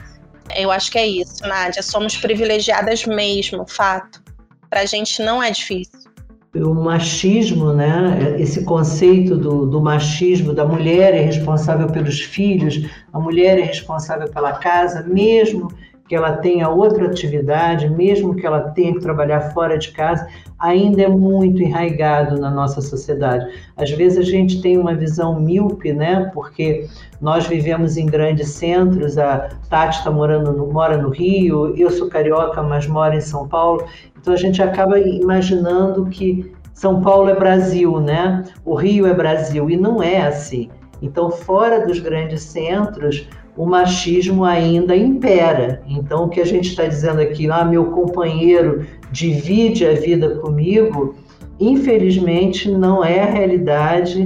Eu 0.56 0.72
acho 0.72 0.92
que 0.92 0.98
é 0.98 1.06
isso, 1.06 1.42
Nádia. 1.44 1.82
Somos 1.84 2.18
privilegiadas 2.18 3.06
mesmo, 3.06 3.66
fato. 3.68 4.22
Pra 4.70 4.86
gente 4.86 5.22
não 5.22 5.42
é 5.42 5.52
difícil. 5.52 6.09
O 6.56 6.74
machismo, 6.74 7.72
né? 7.74 8.36
Esse 8.40 8.64
conceito 8.64 9.38
do, 9.38 9.68
do 9.68 9.80
machismo, 9.80 10.52
da 10.52 10.66
mulher 10.66 11.14
é 11.14 11.22
responsável 11.22 11.88
pelos 11.88 12.20
filhos, 12.22 12.90
a 13.14 13.20
mulher 13.20 13.60
é 13.60 13.62
responsável 13.62 14.28
pela 14.30 14.54
casa, 14.54 15.04
mesmo 15.04 15.72
que 16.10 16.16
ela 16.16 16.38
tenha 16.38 16.68
outra 16.68 17.06
atividade, 17.06 17.88
mesmo 17.88 18.36
que 18.36 18.44
ela 18.44 18.72
tenha 18.72 18.94
que 18.94 19.00
trabalhar 19.00 19.52
fora 19.52 19.78
de 19.78 19.92
casa, 19.92 20.28
ainda 20.58 21.04
é 21.04 21.08
muito 21.08 21.62
enraizado 21.62 22.42
na 22.42 22.50
nossa 22.50 22.82
sociedade. 22.82 23.46
Às 23.78 23.92
vezes 23.92 24.18
a 24.18 24.24
gente 24.24 24.60
tem 24.60 24.76
uma 24.80 24.96
visão 24.96 25.40
míope, 25.40 25.94
né? 25.94 26.32
Porque 26.34 26.88
nós 27.22 27.46
vivemos 27.46 27.96
em 27.96 28.08
grandes 28.08 28.50
centros, 28.50 29.20
a 29.20 29.50
Tati 29.70 30.00
está 30.00 30.10
morando 30.10 30.52
no, 30.52 30.74
mora 30.74 30.98
no 30.98 31.10
Rio, 31.10 31.76
eu 31.78 31.92
sou 31.92 32.10
carioca, 32.10 32.64
mas 32.64 32.88
moro 32.88 33.14
em 33.14 33.22
São 33.22 33.48
Paulo, 33.48 33.86
então 34.20 34.34
a 34.34 34.38
gente 34.38 34.64
acaba 34.64 34.98
imaginando 34.98 36.08
que 36.08 36.52
São 36.74 37.02
Paulo 37.02 37.30
é 37.30 37.36
Brasil, 37.36 38.00
né? 38.00 38.44
O 38.66 38.74
Rio 38.74 39.06
é 39.06 39.14
Brasil, 39.14 39.70
e 39.70 39.78
não 39.78 40.02
é 40.02 40.22
assim. 40.26 40.72
Então, 41.04 41.30
fora 41.30 41.86
dos 41.86 42.00
grandes 42.00 42.42
centros, 42.42 43.28
o 43.60 43.66
machismo 43.66 44.46
ainda 44.46 44.96
impera. 44.96 45.84
Então, 45.86 46.24
o 46.24 46.30
que 46.30 46.40
a 46.40 46.46
gente 46.46 46.70
está 46.70 46.86
dizendo 46.86 47.20
aqui, 47.20 47.52
ah, 47.52 47.66
meu 47.66 47.92
companheiro 47.92 48.88
divide 49.12 49.86
a 49.86 49.96
vida 49.96 50.38
comigo, 50.38 51.14
infelizmente 51.60 52.72
não 52.72 53.04
é 53.04 53.20
a 53.20 53.26
realidade 53.26 54.26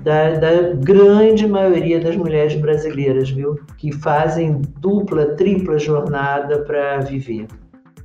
da, 0.00 0.30
da, 0.38 0.72
grande 0.76 1.46
maioria 1.46 2.00
das 2.00 2.16
mulheres 2.16 2.54
brasileiras, 2.54 3.28
viu? 3.28 3.60
Que 3.76 3.92
fazem 3.92 4.62
dupla, 4.78 5.36
tripla 5.36 5.78
jornada 5.78 6.60
para 6.60 7.00
viver. 7.00 7.48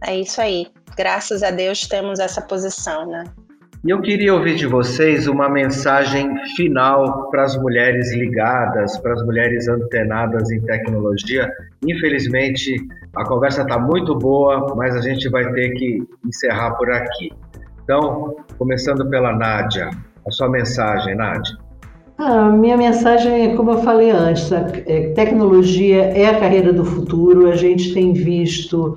É 0.06 0.20
isso 0.20 0.42
aí. 0.42 0.68
Graças 0.98 1.44
a 1.44 1.50
Deus 1.50 1.88
temos 1.88 2.20
essa 2.20 2.42
posição, 2.42 3.10
né? 3.10 3.24
E 3.86 3.92
eu 3.92 4.02
queria 4.02 4.34
ouvir 4.34 4.56
de 4.56 4.66
vocês 4.66 5.28
uma 5.28 5.48
mensagem 5.48 6.36
final 6.56 7.30
para 7.30 7.44
as 7.44 7.56
mulheres 7.56 8.12
ligadas, 8.14 8.98
para 8.98 9.14
as 9.14 9.24
mulheres 9.24 9.68
antenadas 9.68 10.50
em 10.52 10.60
tecnologia. 10.62 11.52
Infelizmente, 11.88 12.76
a 13.16 13.24
conversa 13.24 13.62
está 13.62 13.78
muito 13.78 14.16
boa, 14.16 14.74
mas 14.76 14.96
a 14.96 15.02
gente 15.02 15.30
vai 15.30 15.52
ter 15.54 15.70
que 15.76 16.04
encerrar 16.26 16.72
por 16.72 16.92
aqui. 16.92 17.32
Então, 17.84 18.36
começando 18.58 19.08
pela 19.10 19.34
Nádia, 19.34 19.90
a 20.28 20.32
sua 20.32 20.50
mensagem, 20.50 21.16
Nádia. 21.16 21.56
A 22.18 22.50
minha 22.50 22.76
mensagem 22.76 23.52
é 23.52 23.56
como 23.56 23.72
eu 23.72 23.78
falei 23.84 24.10
antes: 24.10 24.52
a 24.52 24.68
é, 24.88 25.14
tecnologia 25.14 26.02
é 26.04 26.26
a 26.26 26.40
carreira 26.40 26.74
do 26.74 26.84
futuro. 26.84 27.48
A 27.48 27.56
gente 27.56 27.94
tem 27.94 28.12
visto 28.12 28.96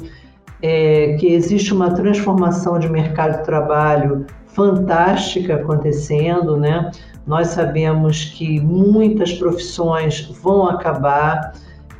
é, 0.62 1.16
que 1.20 1.26
existe 1.26 1.74
uma 1.74 1.92
transformação 1.92 2.78
de 2.78 2.88
mercado 2.88 3.38
de 3.38 3.44
trabalho 3.44 4.26
fantástica 4.52 5.56
acontecendo, 5.56 6.56
né? 6.56 6.90
Nós 7.26 7.48
sabemos 7.48 8.24
que 8.24 8.60
muitas 8.60 9.32
profissões 9.32 10.22
vão 10.42 10.68
acabar, 10.68 11.52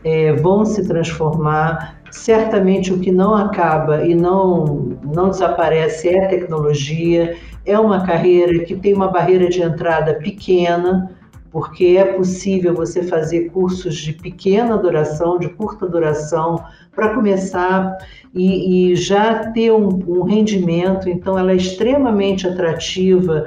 é, 0.05 0.33
vão 0.33 0.65
se 0.65 0.87
transformar. 0.87 2.01
Certamente 2.11 2.93
o 2.93 2.99
que 2.99 3.13
não 3.13 3.35
acaba 3.35 4.05
e 4.05 4.15
não, 4.15 4.97
não 5.05 5.29
desaparece 5.29 6.09
é 6.09 6.25
a 6.25 6.29
tecnologia. 6.29 7.37
É 7.65 7.79
uma 7.79 8.05
carreira 8.05 8.65
que 8.65 8.75
tem 8.75 8.95
uma 8.95 9.09
barreira 9.09 9.49
de 9.49 9.63
entrada 9.63 10.15
pequena, 10.15 11.11
porque 11.51 11.97
é 11.99 12.05
possível 12.05 12.75
você 12.75 13.03
fazer 13.03 13.51
cursos 13.51 13.97
de 13.97 14.13
pequena 14.13 14.77
duração, 14.77 15.39
de 15.39 15.49
curta 15.49 15.87
duração, 15.87 16.63
para 16.95 17.15
começar 17.15 17.99
e, 18.35 18.93
e, 18.93 18.97
já 18.97 19.51
ter 19.51 19.73
um, 19.73 19.89
um 20.07 20.23
rendimento. 20.23 21.09
Então, 21.09 21.39
ela 21.39 21.53
é 21.53 21.57
extremamente 21.57 22.47
atrativa 22.47 23.45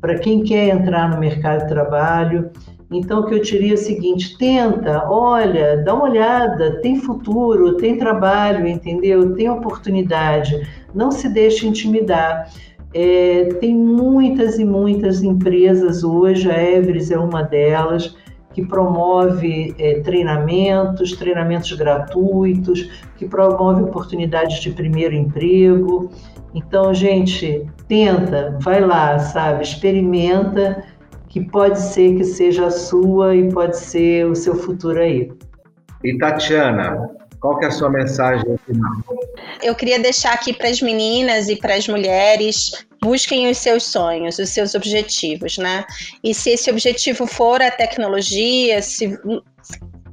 para 0.00 0.18
quem 0.18 0.42
quer 0.42 0.68
entrar 0.68 1.10
no 1.10 1.18
mercado 1.18 1.62
de 1.62 1.68
trabalho. 1.68 2.50
Então, 2.90 3.20
o 3.20 3.26
que 3.26 3.34
eu 3.34 3.42
diria 3.42 3.72
é 3.72 3.74
o 3.74 3.78
seguinte: 3.78 4.36
tenta, 4.38 5.08
olha, 5.08 5.82
dá 5.84 5.94
uma 5.94 6.04
olhada, 6.04 6.80
tem 6.80 6.96
futuro, 6.96 7.76
tem 7.76 7.96
trabalho, 7.96 8.66
entendeu? 8.66 9.34
Tem 9.34 9.48
oportunidade, 9.48 10.66
não 10.94 11.10
se 11.10 11.28
deixe 11.28 11.66
intimidar. 11.66 12.50
É, 12.94 13.44
tem 13.60 13.74
muitas 13.74 14.58
e 14.58 14.64
muitas 14.64 15.22
empresas 15.22 16.02
hoje, 16.02 16.50
a 16.50 16.62
Everest 16.62 17.12
é 17.12 17.18
uma 17.18 17.42
delas, 17.42 18.16
que 18.54 18.66
promove 18.66 19.74
é, 19.78 20.00
treinamentos, 20.00 21.12
treinamentos 21.12 21.72
gratuitos, 21.72 22.90
que 23.16 23.26
promove 23.26 23.82
oportunidades 23.82 24.60
de 24.60 24.70
primeiro 24.70 25.14
emprego. 25.14 26.10
Então, 26.54 26.92
gente, 26.94 27.68
tenta, 27.86 28.56
vai 28.60 28.80
lá, 28.80 29.18
sabe, 29.18 29.62
experimenta, 29.62 30.82
que 31.28 31.44
pode 31.44 31.78
ser 31.78 32.16
que 32.16 32.24
seja 32.24 32.66
a 32.66 32.70
sua 32.70 33.36
e 33.36 33.52
pode 33.52 33.76
ser 33.76 34.26
o 34.26 34.34
seu 34.34 34.54
futuro 34.54 34.98
aí. 34.98 35.30
E 36.02 36.16
Tatiana, 36.16 37.10
qual 37.40 37.58
que 37.58 37.66
é 37.66 37.68
a 37.68 37.70
sua 37.70 37.90
mensagem 37.90 38.56
final? 38.66 38.92
Eu 39.62 39.74
queria 39.74 39.98
deixar 39.98 40.32
aqui 40.32 40.52
para 40.52 40.68
as 40.68 40.80
meninas 40.80 41.48
e 41.48 41.56
para 41.56 41.74
as 41.74 41.86
mulheres 41.88 42.72
busquem 43.00 43.50
os 43.50 43.58
seus 43.58 43.84
sonhos, 43.84 44.38
os 44.38 44.48
seus 44.50 44.74
objetivos, 44.74 45.58
né? 45.58 45.84
E 46.22 46.34
se 46.34 46.50
esse 46.50 46.70
objetivo 46.70 47.26
for 47.26 47.62
a 47.62 47.70
tecnologia, 47.70 48.82
se 48.82 49.18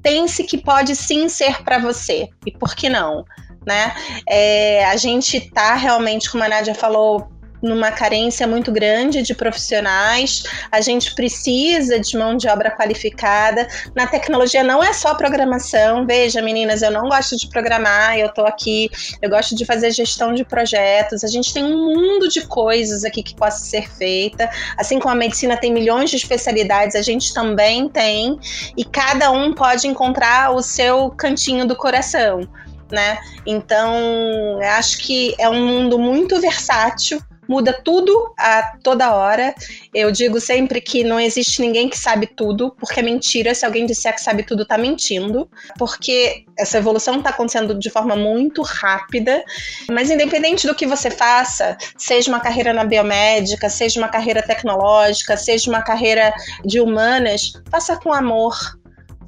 pense 0.02 0.44
que 0.44 0.58
pode 0.58 0.96
sim 0.96 1.28
ser 1.28 1.64
para 1.64 1.80
você. 1.80 2.28
E 2.46 2.52
por 2.52 2.76
que 2.76 2.90
não? 2.90 3.26
Né? 3.66 3.92
É, 4.30 4.86
a 4.86 4.96
gente 4.96 5.38
está 5.38 5.74
realmente, 5.74 6.30
como 6.30 6.44
a 6.44 6.48
Nádia 6.48 6.76
falou, 6.76 7.28
numa 7.66 7.92
carência 7.92 8.48
muito 8.48 8.72
grande 8.72 9.22
de 9.22 9.34
profissionais, 9.34 10.44
a 10.72 10.80
gente 10.82 11.14
precisa 11.16 12.00
de 12.00 12.18
mão 12.18 12.38
de 12.38 12.48
obra 12.48 12.72
qualificada. 12.72 13.68
Na 13.96 14.06
tecnologia 14.08 14.64
não 14.64 14.84
é 14.84 14.94
só 14.94 15.16
programação. 15.16 16.06
Veja, 16.06 16.42
meninas, 16.42 16.82
eu 16.82 16.92
não 16.92 17.10
gosto 17.10 17.36
de 17.36 17.50
programar, 17.50 18.18
eu 18.18 18.28
estou 18.28 18.46
aqui, 18.46 18.90
eu 19.22 19.30
gosto 19.30 19.56
de 19.56 19.66
fazer 19.66 19.92
gestão 19.92 20.34
de 20.34 20.46
projetos. 20.46 21.24
A 21.24 21.28
gente 21.28 21.54
tem 21.54 21.64
um 21.64 21.86
mundo 21.86 22.30
de 22.30 22.42
coisas 22.46 23.04
aqui 23.04 23.24
que 23.24 23.36
possa 23.36 23.66
ser 23.66 23.90
feita. 23.90 24.50
Assim 24.78 25.00
como 25.00 25.14
a 25.14 25.18
medicina 25.18 25.58
tem 25.58 25.74
milhões 25.74 26.10
de 26.10 26.18
especialidades, 26.18 26.96
a 26.96 27.02
gente 27.02 27.34
também 27.34 27.90
tem, 27.90 28.40
e 28.78 28.86
cada 28.86 29.32
um 29.32 29.54
pode 29.54 29.88
encontrar 29.88 30.52
o 30.52 30.62
seu 30.62 31.10
cantinho 31.12 31.66
do 31.66 31.76
coração. 31.76 32.48
Né? 32.92 33.18
Então, 33.48 34.60
acho 34.78 35.00
que 35.00 35.34
é 35.40 35.50
um 35.50 35.66
mundo 35.66 35.98
muito 35.98 36.40
versátil 36.40 37.20
muda 37.48 37.74
tudo 37.74 38.34
a 38.38 38.78
toda 38.84 39.14
hora. 39.14 39.54
Eu 39.94 40.12
digo 40.12 40.40
sempre 40.40 40.82
que 40.82 41.04
não 41.04 41.20
existe 41.20 41.62
ninguém 41.62 41.90
que 41.90 41.98
sabe 41.98 42.28
tudo, 42.28 42.76
porque 42.80 43.00
é 43.00 43.04
mentira. 43.04 43.54
Se 43.54 43.66
alguém 43.66 43.86
disser 43.86 44.14
que 44.14 44.22
sabe 44.22 44.44
tudo, 44.44 44.66
tá 44.66 44.78
mentindo. 44.78 45.50
Porque 45.78 46.46
essa 46.58 46.78
evolução 46.78 47.18
está 47.18 47.30
acontecendo 47.30 47.78
de 47.78 47.90
forma 47.90 48.16
muito 48.16 48.62
rápida. 48.62 49.44
Mas 49.90 50.10
independente 50.10 50.68
do 50.68 50.76
que 50.76 50.86
você 50.86 51.10
faça, 51.10 51.78
seja 51.98 52.30
uma 52.30 52.40
carreira 52.40 52.74
na 52.74 52.84
biomédica, 52.84 53.70
seja 53.70 54.00
uma 54.00 54.10
carreira 54.10 54.42
tecnológica, 54.42 55.38
seja 55.38 55.70
uma 55.70 55.82
carreira 55.82 56.34
de 56.64 56.80
humanas, 56.80 57.54
faça 57.70 57.96
com 57.98 58.14
amor, 58.14 58.56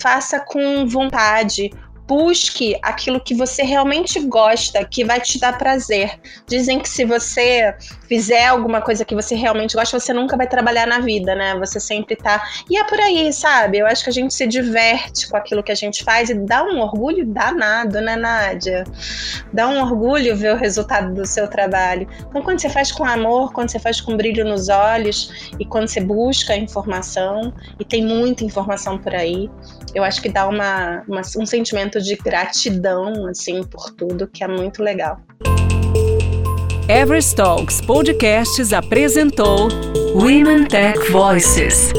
faça 0.02 0.40
com 0.40 0.88
vontade 0.88 1.72
busque 2.08 2.78
aquilo 2.82 3.20
que 3.20 3.36
você 3.36 3.64
realmente 3.64 4.20
gosta, 4.22 4.84
que 4.86 5.04
vai 5.04 5.20
te 5.20 5.40
dar 5.40 5.58
prazer. 5.58 6.20
Dizem 6.48 6.80
que 6.80 6.88
se 6.88 7.04
você 7.04 7.76
fizer 8.08 8.48
alguma 8.48 8.82
coisa 8.82 9.04
que 9.04 9.14
você 9.14 9.36
realmente 9.36 9.76
gosta, 9.76 10.00
você 10.00 10.14
nunca 10.14 10.38
vai 10.38 10.48
trabalhar 10.48 10.88
na 10.88 11.00
vida, 11.00 11.36
né? 11.36 11.56
Você 11.60 11.80
sempre 11.80 12.16
tá. 12.16 12.42
E 12.70 12.78
é 12.78 12.84
por 12.86 13.00
aí, 13.00 13.32
sabe? 13.34 13.80
Eu 13.80 13.86
acho 13.88 14.04
que 14.04 14.10
a 14.10 14.14
gente 14.14 14.34
se 14.34 14.48
diverte 14.48 15.30
com 15.30 15.36
aquilo 15.36 15.62
que 15.62 15.72
a 15.72 15.76
gente 15.76 16.04
faz 16.04 16.30
e 16.30 16.34
dá 16.34 16.64
um 16.64 16.80
orgulho 16.80 17.26
danado, 17.26 18.00
né, 18.00 18.16
Nádia? 18.16 18.86
Dá 19.52 19.68
um 19.68 19.82
orgulho 19.82 20.36
ver 20.36 20.54
o 20.54 20.58
resultado 20.58 21.14
do 21.14 21.26
seu 21.26 21.48
trabalho. 21.48 22.08
Então, 22.30 22.42
quando 22.42 22.60
você 22.60 22.70
faz 22.70 22.92
com 22.92 23.04
amor, 23.04 23.52
quando 23.52 23.70
você 23.70 23.80
faz 23.80 24.00
com 24.00 24.16
brilho 24.16 24.46
nos 24.46 24.70
olhos 24.70 25.52
e 25.60 25.66
quando 25.66 25.88
você 25.88 26.00
busca 26.00 26.56
informação, 26.56 27.54
e 27.80 27.86
tem 27.86 28.06
muita 28.06 28.44
informação 28.44 28.98
por 28.98 29.14
aí, 29.14 29.50
eu 29.94 30.04
acho 30.04 30.22
que 30.22 30.30
dá 30.30 30.48
uma, 30.48 31.04
uma 31.08 31.22
um 31.38 31.46
sentimento 31.98 32.02
de 32.02 32.16
gratidão, 32.16 33.28
assim, 33.28 33.64
por 33.64 33.92
tudo, 33.92 34.28
que 34.28 34.44
é 34.44 34.48
muito 34.48 34.82
legal. 34.84 35.20
Everest 36.88 37.36
Talks 37.36 37.82
Podcasts 37.82 38.72
apresentou 38.72 39.68
Women 40.16 40.66
Tech 40.66 41.12
Voices. 41.12 41.92